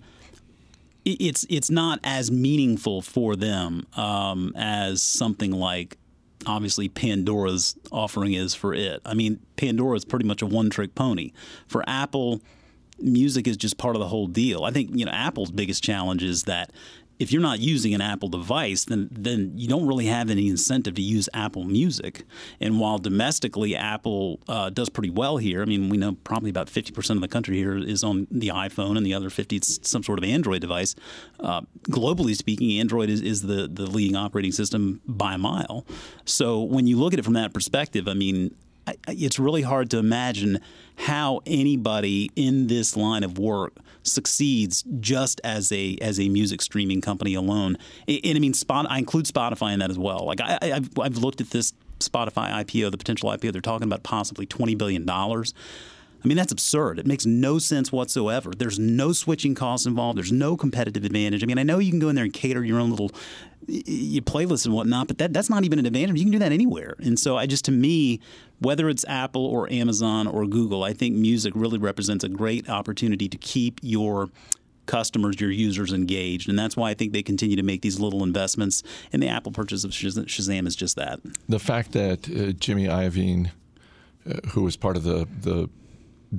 it's 1.04 1.46
it's 1.50 1.70
not 1.70 2.00
as 2.04 2.32
meaningful 2.32 3.02
for 3.02 3.36
them 3.36 3.86
um, 3.96 4.54
as 4.56 5.04
something 5.04 5.52
like 5.52 5.98
obviously 6.48 6.90
Pandora's 6.90 7.76
offering 7.92 8.34
is 8.34 8.56
for 8.56 8.74
it. 8.74 9.02
I 9.06 9.14
mean, 9.14 9.40
Pandora 9.56 9.98
is 9.98 10.06
pretty 10.06 10.26
much 10.26 10.42
a 10.42 10.46
one-trick 10.46 10.96
pony. 10.96 11.32
For 11.68 11.84
Apple, 11.88 12.42
music 13.00 13.48
is 13.48 13.58
just 13.58 13.78
part 13.78 13.96
of 13.96 14.00
the 14.00 14.08
whole 14.08 14.28
deal. 14.28 14.64
I 14.64 14.72
think 14.72 14.92
you 14.94 15.06
know 15.06 15.12
Apple's 15.12 15.52
biggest 15.52 15.84
challenge 15.84 16.24
is 16.24 16.44
that 16.44 16.72
if 17.20 17.32
you're 17.32 17.42
not 17.42 17.60
using 17.60 17.94
an 17.94 18.02
Apple 18.02 18.30
device, 18.30 18.86
then 18.86 19.10
then 19.12 19.54
you 19.56 19.68
don't 19.68 19.88
really 19.88 20.06
have 20.06 20.30
any 20.30 20.50
incentive 20.50 20.96
to 20.96 21.02
use 21.02 21.30
Apple 21.34 21.64
Music. 21.64 22.24
And 22.60 22.80
while 22.80 22.98
domestically 22.98 23.76
Apple 23.76 24.40
uh, 24.48 24.70
does 24.70 24.90
pretty 24.90 25.10
well 25.10 25.38
here, 25.38 25.62
I 25.62 25.66
mean 25.66 25.90
we 25.90 25.98
know 25.98 26.14
probably 26.24 26.50
about 26.50 26.68
50% 26.68 27.12
of 27.12 27.22
the 27.22 27.28
country 27.28 27.58
here 27.58 27.78
is 27.78 28.04
on 28.04 28.28
the 28.30 28.50
iPhone, 28.50 28.98
and 28.98 29.06
the 29.06 29.14
other 29.14 29.30
50 29.30 29.56
is 29.58 29.80
some 29.84 30.04
sort 30.04 30.20
of 30.20 30.26
Android 30.26 30.62
device. 30.62 30.96
Uh, 31.40 31.62
globally 31.84 32.36
speaking, 32.36 32.80
Android 32.80 33.10
is, 33.10 33.22
is 33.22 33.44
the 33.44 33.68
the 33.72 33.86
leading 33.86 34.16
operating 34.16 34.52
system 34.52 35.02
by 35.08 35.36
a 35.36 35.38
mile. 35.38 35.86
So 36.26 36.62
when 36.62 36.88
you 36.88 36.98
look 36.98 37.14
at 37.14 37.20
it 37.20 37.26
from 37.26 37.34
that 37.34 37.54
perspective, 37.54 38.08
I 38.08 38.14
mean 38.14 38.56
it's 39.08 39.40
really 39.40 39.62
hard 39.62 39.90
to 39.92 39.98
imagine 39.98 40.60
how 40.98 41.42
anybody 41.46 42.32
in 42.36 42.68
this 42.68 42.96
line 42.96 43.24
of 43.24 43.38
work 43.38 43.74
succeeds 44.04 44.84
just 45.00 45.42
as 45.44 45.72
a 45.72 45.98
as 46.02 46.20
a 46.20 46.30
music 46.30 46.62
streaming 46.62 47.02
company 47.02 47.34
alone. 47.34 47.78
And, 48.08 48.38
I 48.38 48.40
mean, 48.40 48.54
Spot, 48.54 48.86
I 48.90 49.00
include 49.00 49.26
Spotify 49.26 49.74
in 49.74 49.80
that 49.80 49.90
as 49.90 49.98
well. 49.98 50.26
Like 50.26 50.42
I, 50.42 50.58
have 50.62 50.90
I've 51.00 51.18
looked 51.18 51.42
at 51.42 51.50
this 51.50 51.74
Spotify 52.00 52.52
IPO, 52.52 52.92
the 52.92 52.98
potential 52.98 53.30
IPO. 53.30 53.52
They're 53.52 53.62
talking 53.62 53.88
about 53.88 54.04
possibly 54.04 54.46
twenty 54.46 54.76
billion 54.76 55.06
dollars. 55.06 55.54
I 56.26 56.28
mean, 56.28 56.38
that's 56.38 56.52
absurd. 56.52 56.98
It 56.98 57.06
makes 57.06 57.28
no 57.28 57.60
sense 57.60 57.92
whatsoever. 57.92 58.52
There's 58.58 58.80
no 58.80 59.14
switching 59.14 59.54
costs 59.54 59.86
involved. 59.86 60.18
There's 60.18 60.32
no 60.32 60.58
competitive 60.58 61.06
advantage. 61.06 61.44
I 61.44 61.46
mean, 61.46 61.60
I 61.60 61.64
know 61.64 61.78
you 61.78 61.92
can 61.92 62.00
go 62.00 62.10
in 62.10 62.16
there 62.16 62.24
and 62.24 62.34
cater 62.34 62.66
your 62.66 62.80
own 62.80 62.90
little 62.90 63.12
your 63.68 64.24
playlist 64.24 64.66
and 64.66 64.74
whatnot, 64.74 65.08
but 65.08 65.20
that, 65.20 65.34
that's 65.34 65.50
not 65.52 65.64
even 65.66 65.78
an 65.78 65.86
advantage. 65.86 66.18
You 66.18 66.26
can 66.26 66.32
do 66.32 66.40
that 66.40 66.52
anywhere. 66.52 66.96
And 67.00 67.20
so 67.20 67.38
I 67.38 67.46
just, 67.46 67.66
to 67.66 67.72
me, 67.72 68.20
whether 68.60 68.90
it's 68.90 69.06
Apple 69.08 69.46
or 69.46 69.72
Amazon 69.72 70.26
or 70.28 70.48
Google, 70.48 70.84
I 70.84 70.94
think 70.94 71.16
music 71.16 71.54
really 71.56 71.78
represents 71.78 72.24
a 72.24 72.30
great 72.30 72.70
opportunity 72.70 73.30
to 73.30 73.38
keep 73.38 73.80
your 73.84 74.30
customers, 74.88 75.40
your 75.40 75.52
users 75.52 75.94
engaged. 75.94 76.50
And 76.50 76.58
that's 76.58 76.76
why 76.76 76.90
I 76.90 76.96
think 76.96 77.14
they 77.14 77.24
continue 77.24 77.56
to 77.56 77.64
make 77.64 77.82
these 77.84 78.00
little 78.00 78.24
investments. 78.24 78.82
And 79.14 79.22
the 79.22 79.28
Apple 79.28 79.52
purchase 79.52 79.84
of 79.84 79.92
Shazam 79.92 80.68
is 80.68 80.76
just 80.76 80.96
that. 80.96 81.20
The 81.48 81.60
fact 81.60 81.92
that 81.92 82.28
uh, 82.30 82.52
Jimmy 82.54 82.86
Iovine, 82.86 83.52
uh, 84.28 84.48
who 84.50 84.64
was 84.64 84.76
part 84.76 84.96
of 84.96 85.04
the, 85.04 85.28
the 85.42 85.70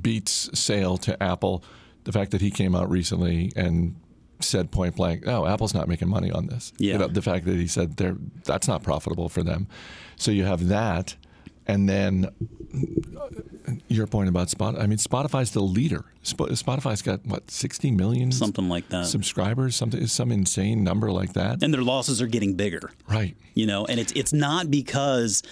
Beats 0.01 0.49
sale 0.57 0.97
to 0.97 1.21
Apple, 1.21 1.63
the 2.03 2.11
fact 2.11 2.31
that 2.31 2.41
he 2.41 2.51
came 2.51 2.75
out 2.75 2.89
recently 2.89 3.51
and 3.55 3.95
said 4.39 4.71
point 4.71 4.95
blank, 4.95 5.25
"No, 5.25 5.45
Apple's 5.45 5.73
not 5.73 5.87
making 5.87 6.09
money 6.09 6.31
on 6.31 6.47
this." 6.47 6.73
Yeah. 6.77 6.93
You 6.93 6.99
know, 6.99 7.07
the 7.07 7.21
fact 7.21 7.45
that 7.45 7.55
he 7.55 7.67
said 7.67 7.97
they're 7.97 8.17
that's 8.45 8.67
not 8.67 8.83
profitable 8.83 9.29
for 9.29 9.43
them. 9.43 9.67
So 10.15 10.31
you 10.31 10.45
have 10.45 10.67
that, 10.67 11.15
and 11.65 11.87
then 11.87 12.29
uh, 13.15 13.27
your 13.87 14.07
point 14.07 14.29
about 14.29 14.47
Spotify. 14.47 14.81
I 14.81 14.87
mean, 14.87 14.97
Spotify's 14.97 15.51
the 15.51 15.61
leader. 15.61 16.05
Spotify's 16.23 17.01
got 17.01 17.25
what 17.25 17.49
sixty 17.51 17.91
million, 17.91 18.31
something 18.31 18.69
like 18.69 18.89
that, 18.89 19.05
subscribers, 19.07 19.75
something 19.75 20.05
some 20.07 20.31
insane 20.31 20.83
number 20.83 21.11
like 21.11 21.33
that. 21.33 21.63
And 21.63 21.73
their 21.73 21.81
losses 21.81 22.21
are 22.21 22.27
getting 22.27 22.55
bigger, 22.55 22.91
right? 23.07 23.35
You 23.53 23.65
know, 23.65 23.85
and 23.85 23.99
it's 23.99 24.11
it's 24.13 24.33
not 24.33 24.69
because 24.69 25.43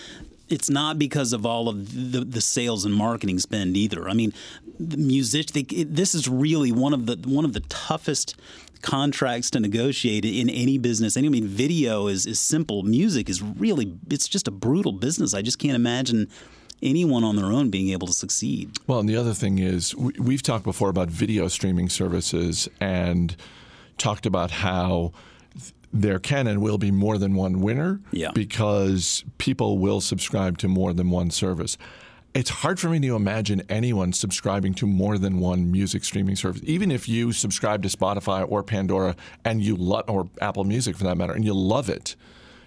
it's 0.50 0.70
not 0.70 1.00
because 1.00 1.34
of 1.34 1.46
all 1.46 1.68
of 1.68 2.12
the, 2.12 2.22
the 2.22 2.42
sales 2.42 2.86
and 2.86 2.94
marketing 2.94 3.40
spend 3.40 3.76
either. 3.76 4.08
I 4.08 4.14
mean, 4.14 4.34
the 4.80 4.98
music. 4.98 5.48
They, 5.48 5.62
it, 5.62 5.96
this 5.96 6.14
is 6.14 6.28
really 6.28 6.72
one 6.72 6.94
of 6.94 7.06
the 7.06 7.18
one 7.28 7.46
of 7.46 7.54
the 7.54 7.62
toughest 7.62 8.36
contracts 8.82 9.50
to 9.52 9.60
negotiate 9.60 10.26
in 10.26 10.50
any 10.50 10.78
business. 10.78 11.18
I 11.18 11.22
mean, 11.22 11.48
video 11.48 12.08
is 12.08 12.26
is 12.26 12.40
simple. 12.40 12.84
Music 12.84 13.30
is 13.30 13.42
really 13.42 13.98
it's 14.10 14.28
just 14.28 14.48
a 14.48 14.52
brutal 14.52 14.92
business. 14.92 15.34
I 15.34 15.42
just 15.42 15.60
can't 15.60 15.76
imagine 15.76 16.30
anyone 16.84 17.24
on 17.24 17.36
their 17.36 17.46
own 17.46 17.70
being 17.70 17.90
able 17.90 18.08
to 18.08 18.14
succeed. 18.14 18.78
Well, 18.86 19.00
and 19.00 19.10
the 19.10 19.16
other 19.16 19.34
thing 19.34 19.60
is 19.60 19.96
we've 19.96 20.44
talked 20.44 20.66
before 20.66 20.90
about 20.90 21.10
video 21.10 21.48
streaming 21.48 21.90
services 21.90 22.70
and 22.80 23.36
talked 23.98 24.26
about 24.26 24.52
how 24.52 25.14
there 25.94 26.20
can 26.20 26.48
and 26.48 26.62
will 26.62 26.78
be 26.78 26.92
more 26.92 27.18
than 27.18 27.36
one 27.36 27.62
winner 27.62 28.00
yeah. 28.12 28.32
because 28.34 29.24
people 29.38 29.78
will 29.78 30.02
subscribe 30.02 30.58
to 30.60 30.68
more 30.68 30.94
than 30.94 31.10
one 31.10 31.32
service. 31.32 31.78
It's 32.34 32.50
hard 32.50 32.80
for 32.82 32.90
me 32.90 33.00
to 33.00 33.16
imagine 33.16 33.64
anyone 33.70 34.12
subscribing 34.12 34.74
to 34.76 34.88
more 34.88 35.18
than 35.18 35.40
one 35.40 35.72
music 35.72 36.04
streaming 36.04 36.36
service. 36.36 36.62
Even 36.66 36.92
if 36.92 37.08
you 37.08 37.32
subscribe 37.32 37.82
to 37.84 37.90
Spotify 37.90 38.46
or 38.50 38.62
Pandora 38.62 39.16
and 39.46 39.64
you 39.64 39.78
love, 39.78 40.04
or 40.10 40.30
Apple 40.42 40.66
Music 40.66 40.98
for 40.98 41.06
that 41.06 41.16
matter, 41.16 41.32
and 41.32 41.46
you 41.46 41.54
love 41.54 41.90
it, 41.90 42.18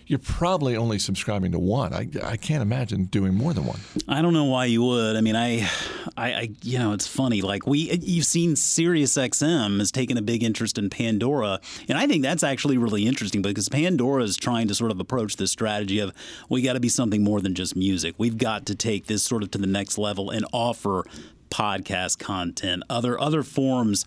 you're 0.09 0.19
probably 0.19 0.75
only 0.75 0.99
subscribing 0.99 1.53
to 1.53 1.59
one. 1.59 1.93
I, 1.93 2.09
I 2.25 2.39
can't 2.39 2.63
imagine 2.63 3.05
doing 3.05 3.35
more 3.35 3.53
than 3.53 3.67
one. 3.67 3.79
I 4.09 4.23
don't 4.23 4.33
know 4.33 4.47
why 4.47 4.65
you 4.65 4.83
would. 4.83 5.17
I 5.17 5.21
mean, 5.21 5.37
I, 5.37 5.69
I, 6.17 6.33
I 6.33 6.51
you 6.63 6.79
know, 6.79 6.95
it's 6.95 7.07
funny. 7.07 7.43
Like 7.43 7.67
we, 7.67 7.93
you've 7.93 8.25
seen 8.25 8.55
SiriusXM 8.55 9.79
has 9.79 9.93
taken 9.93 10.17
a 10.17 10.23
big 10.23 10.43
interest 10.43 10.79
in 10.79 10.89
Pandora, 10.89 11.61
and 11.89 11.99
I 11.99 12.07
think 12.07 12.23
that's 12.23 12.43
actually 12.43 12.79
really 12.79 13.07
interesting 13.07 13.43
because 13.43 13.69
Pandora 13.69 14.23
is 14.23 14.39
trying 14.39 14.67
to 14.69 14.75
sort 14.75 14.91
of 14.91 14.99
approach 14.99 15.37
this 15.37 15.53
strategy 15.53 15.99
of 15.99 16.15
we 16.49 16.63
got 16.63 16.73
to 16.73 16.81
be 16.81 16.89
something 16.89 17.23
more 17.23 17.43
than 17.43 17.55
just 17.55 17.77
music. 17.77 18.15
We've 18.17 18.39
got 18.39 18.65
to 18.67 18.75
take 18.75 19.07
this 19.07 19.23
sort 19.23 19.43
of 19.43 19.51
to 19.53 19.59
the 19.59 19.67
next 19.67 19.99
level 19.99 20.31
and 20.31 20.47
offer 20.55 21.05
podcast 21.51 22.19
content, 22.19 22.83
other 22.89 23.21
other 23.21 23.43
forms 23.43 24.07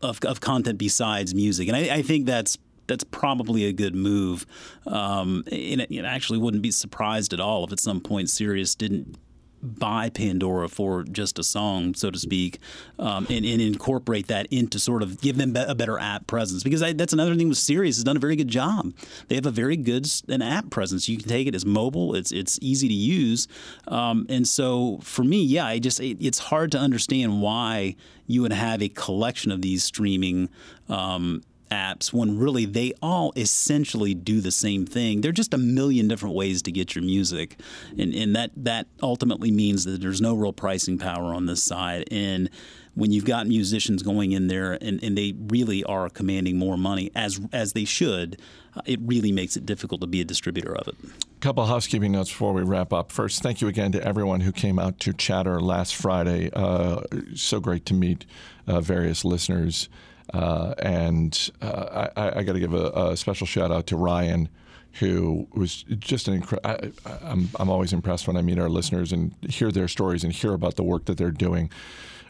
of, 0.00 0.20
of 0.24 0.40
content 0.40 0.78
besides 0.78 1.34
music, 1.34 1.66
and 1.66 1.76
I, 1.76 1.96
I 1.96 2.02
think 2.02 2.26
that's 2.26 2.56
that's 2.90 3.04
probably 3.04 3.64
a 3.64 3.72
good 3.72 3.94
move. 3.94 4.44
Um, 4.86 5.44
and 5.46 5.80
it, 5.80 5.90
it 5.90 6.04
actually 6.04 6.38
wouldn't 6.38 6.62
be 6.62 6.72
surprised 6.72 7.32
at 7.32 7.40
all 7.40 7.64
if 7.64 7.72
at 7.72 7.80
some 7.80 8.00
point 8.00 8.28
Sirius 8.28 8.74
didn't 8.74 9.16
buy 9.62 10.08
Pandora 10.08 10.68
for 10.68 11.04
just 11.04 11.38
a 11.38 11.44
song, 11.44 11.94
so 11.94 12.10
to 12.10 12.18
speak, 12.18 12.58
um, 12.98 13.26
and, 13.28 13.44
and, 13.44 13.60
incorporate 13.60 14.26
that 14.28 14.46
into 14.50 14.78
sort 14.78 15.02
of 15.02 15.20
give 15.20 15.36
them 15.36 15.54
a 15.54 15.74
better 15.74 15.98
app 15.98 16.26
presence. 16.26 16.62
Because 16.62 16.82
I, 16.82 16.92
that's 16.94 17.12
another 17.12 17.34
thing 17.34 17.48
with 17.48 17.58
Sirius 17.58 17.96
has 17.96 18.04
done 18.04 18.16
a 18.16 18.20
very 18.20 18.36
good 18.36 18.48
job. 18.48 18.94
They 19.28 19.34
have 19.34 19.46
a 19.46 19.50
very 19.50 19.76
good 19.76 20.10
an 20.28 20.42
app 20.42 20.70
presence. 20.70 21.08
You 21.08 21.18
can 21.18 21.28
take 21.28 21.46
it 21.46 21.54
as 21.54 21.66
mobile. 21.66 22.14
It's 22.14 22.32
it's 22.32 22.58
easy 22.62 22.88
to 22.88 22.94
use, 22.94 23.48
um, 23.86 24.26
and 24.28 24.48
so 24.48 24.98
for 25.02 25.24
me, 25.24 25.42
yeah, 25.42 25.66
I 25.66 25.78
just 25.78 26.00
it, 26.00 26.16
it's 26.24 26.38
hard 26.38 26.72
to 26.72 26.78
understand 26.78 27.42
why 27.42 27.96
you 28.26 28.42
would 28.42 28.52
have 28.52 28.80
a 28.80 28.88
collection 28.88 29.52
of 29.52 29.60
these 29.60 29.82
streaming 29.82 30.48
um, 30.88 31.42
apps 31.70 32.12
when 32.12 32.38
really 32.38 32.64
they 32.64 32.92
all 33.02 33.32
essentially 33.36 34.14
do 34.14 34.40
the 34.40 34.50
same 34.50 34.86
thing. 34.86 35.20
They're 35.20 35.32
just 35.32 35.54
a 35.54 35.58
million 35.58 36.08
different 36.08 36.34
ways 36.34 36.62
to 36.62 36.72
get 36.72 36.94
your 36.94 37.04
music, 37.04 37.58
and 37.98 38.14
and 38.14 38.34
that 38.36 38.50
that 38.56 38.86
ultimately 39.02 39.50
means 39.50 39.84
that 39.84 40.00
there's 40.00 40.20
no 40.20 40.34
real 40.34 40.52
pricing 40.52 40.98
power 40.98 41.34
on 41.34 41.46
this 41.46 41.62
side. 41.62 42.04
And 42.10 42.50
when 42.94 43.12
you've 43.12 43.24
got 43.24 43.46
musicians 43.46 44.02
going 44.02 44.32
in 44.32 44.48
there 44.48 44.72
and, 44.72 45.02
and 45.02 45.16
they 45.16 45.32
really 45.48 45.84
are 45.84 46.08
commanding 46.08 46.58
more 46.58 46.76
money 46.76 47.10
as 47.14 47.40
as 47.52 47.72
they 47.72 47.84
should, 47.84 48.40
uh, 48.74 48.80
it 48.84 48.98
really 49.02 49.32
makes 49.32 49.56
it 49.56 49.64
difficult 49.64 50.00
to 50.00 50.06
be 50.06 50.20
a 50.20 50.24
distributor 50.24 50.74
of 50.76 50.88
it. 50.88 50.94
A 51.04 51.40
couple 51.40 51.64
housekeeping 51.66 52.12
notes 52.12 52.30
before 52.30 52.52
we 52.52 52.62
wrap 52.62 52.92
up. 52.92 53.12
First, 53.12 53.42
thank 53.42 53.60
you 53.60 53.68
again 53.68 53.92
to 53.92 54.04
everyone 54.04 54.40
who 54.40 54.52
came 54.52 54.78
out 54.78 54.98
to 55.00 55.12
Chatter 55.12 55.60
last 55.60 55.96
Friday. 55.96 56.50
Uh, 56.52 57.02
so 57.34 57.60
great 57.60 57.86
to 57.86 57.94
meet 57.94 58.26
uh, 58.66 58.80
various 58.80 59.24
listeners. 59.24 59.88
Uh, 60.32 60.74
and 60.78 61.50
uh, 61.60 62.08
I, 62.16 62.38
I 62.38 62.42
got 62.42 62.52
to 62.52 62.60
give 62.60 62.74
a, 62.74 62.90
a, 62.90 63.16
special 63.16 63.46
shout 63.46 63.72
out 63.72 63.86
to 63.88 63.96
Ryan, 63.96 64.48
who 64.94 65.48
was 65.52 65.82
just 65.98 66.28
an 66.28 66.34
incredible. 66.34 66.92
I'm, 67.22 67.48
I'm 67.58 67.68
always 67.68 67.92
impressed 67.92 68.28
when 68.28 68.36
I 68.36 68.42
meet 68.42 68.58
our 68.58 68.68
listeners 68.68 69.12
and 69.12 69.34
hear 69.48 69.72
their 69.72 69.88
stories 69.88 70.22
and 70.22 70.32
hear 70.32 70.52
about 70.52 70.76
the 70.76 70.84
work 70.84 71.06
that 71.06 71.18
they're 71.18 71.32
doing. 71.32 71.70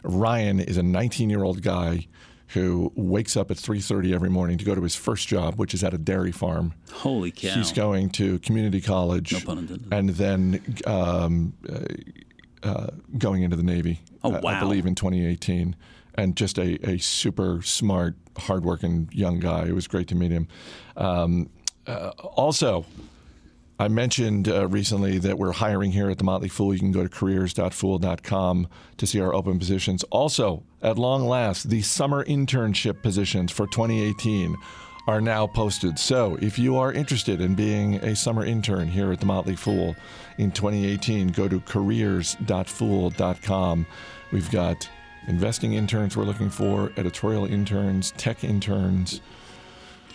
Ryan 0.03 0.59
is 0.59 0.77
a 0.77 0.83
19 0.83 1.29
year 1.29 1.43
old 1.43 1.61
guy 1.61 2.07
who 2.53 2.91
wakes 2.95 3.37
up 3.37 3.49
at 3.49 3.57
3:30 3.57 4.13
every 4.13 4.29
morning 4.29 4.57
to 4.57 4.65
go 4.65 4.75
to 4.75 4.81
his 4.81 4.95
first 4.95 5.27
job, 5.27 5.55
which 5.55 5.73
is 5.73 5.83
at 5.83 5.93
a 5.93 5.97
dairy 5.97 6.31
farm. 6.31 6.73
Holy 6.91 7.31
cow! 7.31 7.53
He's 7.53 7.71
going 7.71 8.09
to 8.11 8.39
community 8.39 8.81
college, 8.81 9.31
no 9.31 9.39
pun 9.39 9.57
intended. 9.59 9.93
and 9.93 10.09
then 10.09 10.75
um, 10.85 11.53
uh, 11.69 12.67
uh, 12.67 12.87
going 13.17 13.43
into 13.43 13.55
the 13.55 13.63
Navy. 13.63 14.01
Oh 14.23 14.29
wow! 14.29 14.39
I, 14.43 14.57
I 14.57 14.59
believe 14.59 14.85
in 14.85 14.95
2018, 14.95 15.75
and 16.15 16.35
just 16.35 16.57
a, 16.57 16.77
a 16.87 16.97
super 16.97 17.61
smart, 17.61 18.15
hardworking 18.37 19.09
young 19.11 19.39
guy. 19.39 19.67
It 19.67 19.73
was 19.73 19.87
great 19.87 20.07
to 20.09 20.15
meet 20.15 20.31
him. 20.31 20.47
Um, 20.97 21.49
uh, 21.87 22.11
also, 22.35 22.85
I 23.79 23.87
mentioned 23.87 24.47
uh, 24.47 24.67
recently 24.67 25.17
that 25.17 25.39
we're 25.39 25.53
hiring 25.53 25.91
here 25.91 26.11
at 26.11 26.19
the 26.19 26.23
Motley 26.23 26.49
Fool. 26.49 26.73
You 26.73 26.79
can 26.79 26.91
go 26.91 27.01
to 27.01 27.09
careers.fool.com 27.09 28.67
to 28.97 29.07
see 29.07 29.19
our 29.19 29.33
open 29.33 29.57
positions. 29.57 30.03
Also, 30.11 30.61
at 30.83 30.99
long 30.99 31.27
last, 31.27 31.69
the 31.69 31.81
summer 31.81 32.23
internship 32.25 33.01
positions 33.01 33.51
for 33.51 33.65
2018 33.65 34.55
are 35.07 35.19
now 35.19 35.47
posted. 35.47 35.97
So, 35.97 36.37
if 36.41 36.59
you 36.59 36.77
are 36.77 36.93
interested 36.93 37.41
in 37.41 37.55
being 37.55 37.95
a 37.95 38.15
summer 38.15 38.45
intern 38.45 38.87
here 38.87 39.11
at 39.11 39.19
the 39.19 39.25
Motley 39.25 39.55
Fool 39.55 39.95
in 40.37 40.51
2018, 40.51 41.29
go 41.29 41.47
to 41.47 41.59
careers.fool.com. 41.61 43.87
We've 44.31 44.51
got 44.51 44.87
investing 45.27 45.73
interns 45.73 46.17
we're 46.17 46.23
looking 46.23 46.49
for, 46.49 46.91
editorial 46.97 47.45
interns, 47.45 48.11
tech 48.17 48.43
interns. 48.43 49.21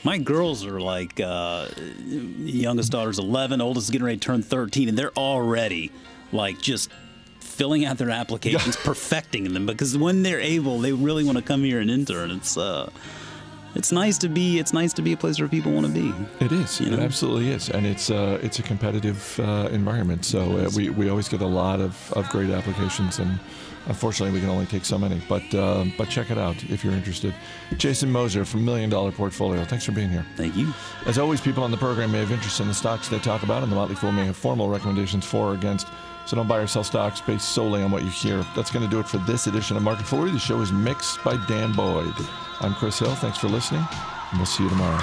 My 0.05 0.19
girls 0.19 0.65
are 0.65 0.81
like, 0.81 1.19
uh, 1.21 1.69
youngest 2.07 2.93
daughter's 2.93 3.19
11, 3.19 3.61
oldest 3.61 3.87
is 3.87 3.91
getting 3.91 4.05
ready 4.05 4.19
to 4.19 4.25
turn 4.25 4.43
13, 4.43 4.89
and 4.89 4.99
they're 4.99 5.17
already 5.17 5.91
like 6.33 6.61
just 6.61 6.91
filling 7.41 7.85
out 7.85 7.99
their 7.99 8.11
applications, 8.11 8.77
perfecting 8.85 9.53
them 9.53 9.67
because 9.67 9.97
when 9.97 10.23
they're 10.23 10.41
able, 10.41 10.79
they 10.79 10.93
really 10.93 11.25
want 11.25 11.39
to 11.39 11.43
come 11.43 11.65
here 11.65 11.81
and 11.81 11.91
intern. 11.91 12.31
It's 12.31 12.57
uh, 12.57 12.91
it's 13.75 13.93
nice 13.93 14.19
to 14.19 14.29
be 14.29 14.59
it's 14.59 14.73
nice 14.73 14.93
to 14.95 15.03
be 15.03 15.13
a 15.13 15.17
place 15.17 15.39
where 15.39 15.49
people 15.49 15.73
want 15.73 15.87
to 15.87 15.93
be. 15.93 16.13
It 16.45 16.53
is. 16.53 16.81
You 16.81 16.91
know? 16.91 16.99
It 16.99 17.01
absolutely 17.01 17.51
is, 17.51 17.71
and 17.71 17.87
it's 17.87 18.11
uh, 18.11 18.39
it's 18.43 18.59
a 18.59 18.63
competitive 18.63 19.41
uh, 19.41 19.69
environment. 19.73 20.25
So 20.25 20.59
uh, 20.59 20.71
we 20.77 20.91
we 20.91 21.09
always 21.09 21.29
get 21.29 21.41
a 21.41 21.47
lot 21.47 21.81
of, 21.81 22.13
of 22.13 22.29
great 22.29 22.51
applications 22.51 23.19
and. 23.19 23.39
Unfortunately, 23.87 24.35
we 24.35 24.41
can 24.41 24.51
only 24.51 24.67
take 24.67 24.85
so 24.85 24.99
many, 24.99 25.21
but 25.29 25.43
uh, 25.55 25.85
but 25.97 26.09
check 26.09 26.31
it 26.31 26.39
out 26.39 26.57
if 26.65 26.83
you're 26.83 26.93
interested. 26.93 27.35
Jason 27.77 28.11
Moser 28.11 28.45
from 28.45 28.65
Million 28.65 28.91
Dollar 28.91 29.13
Portfolio. 29.13 29.65
Thanks 29.65 29.85
for 29.85 29.93
being 29.93 30.11
here. 30.11 30.27
Thank 30.37 30.57
you. 30.57 30.73
As 31.07 31.19
always, 31.19 31.41
people 31.41 31.63
on 31.63 31.71
the 31.71 31.77
program 31.77 32.11
may 32.11 32.19
have 32.19 32.33
interest 32.33 32.61
in 32.61 32.67
the 32.67 32.75
stocks 32.75 33.09
they 33.09 33.19
talk 33.21 33.43
about, 33.45 33.63
and 33.63 33.71
the 33.71 33.77
Motley 33.77 33.95
Fool 33.95 34.13
may 34.13 34.27
have 34.27 34.37
formal 34.37 34.69
recommendations 34.69 35.25
for 35.25 35.53
or 35.53 35.55
against. 35.55 35.87
So 36.27 36.35
don't 36.35 36.49
buy 36.49 36.59
or 36.59 36.67
sell 36.67 36.83
stocks 36.83 37.21
based 37.21 37.51
solely 37.51 37.83
on 37.83 37.93
what 37.93 38.03
you 38.03 38.11
hear. 38.11 38.45
That's 38.57 38.73
going 38.73 38.85
to 38.85 38.91
do 38.91 38.99
it 38.99 39.07
for 39.07 39.19
this 39.19 39.47
edition 39.47 39.77
of 39.77 39.85
Market 39.85 40.07
Foolery. 40.07 40.33
The 40.33 40.41
show 40.41 40.61
is 40.61 40.73
mixed 40.73 41.23
by 41.23 41.37
Dan 41.47 41.73
Boyd. 41.73 42.15
I'm 42.61 42.75
Chris 42.75 42.99
Hill. 42.99 43.15
Thanks 43.15 43.39
for 43.39 43.49
listening, 43.49 43.87
and 44.31 44.39
we'll 44.39 44.47
see 44.47 44.65
you 44.65 44.71
tomorrow. 44.71 45.03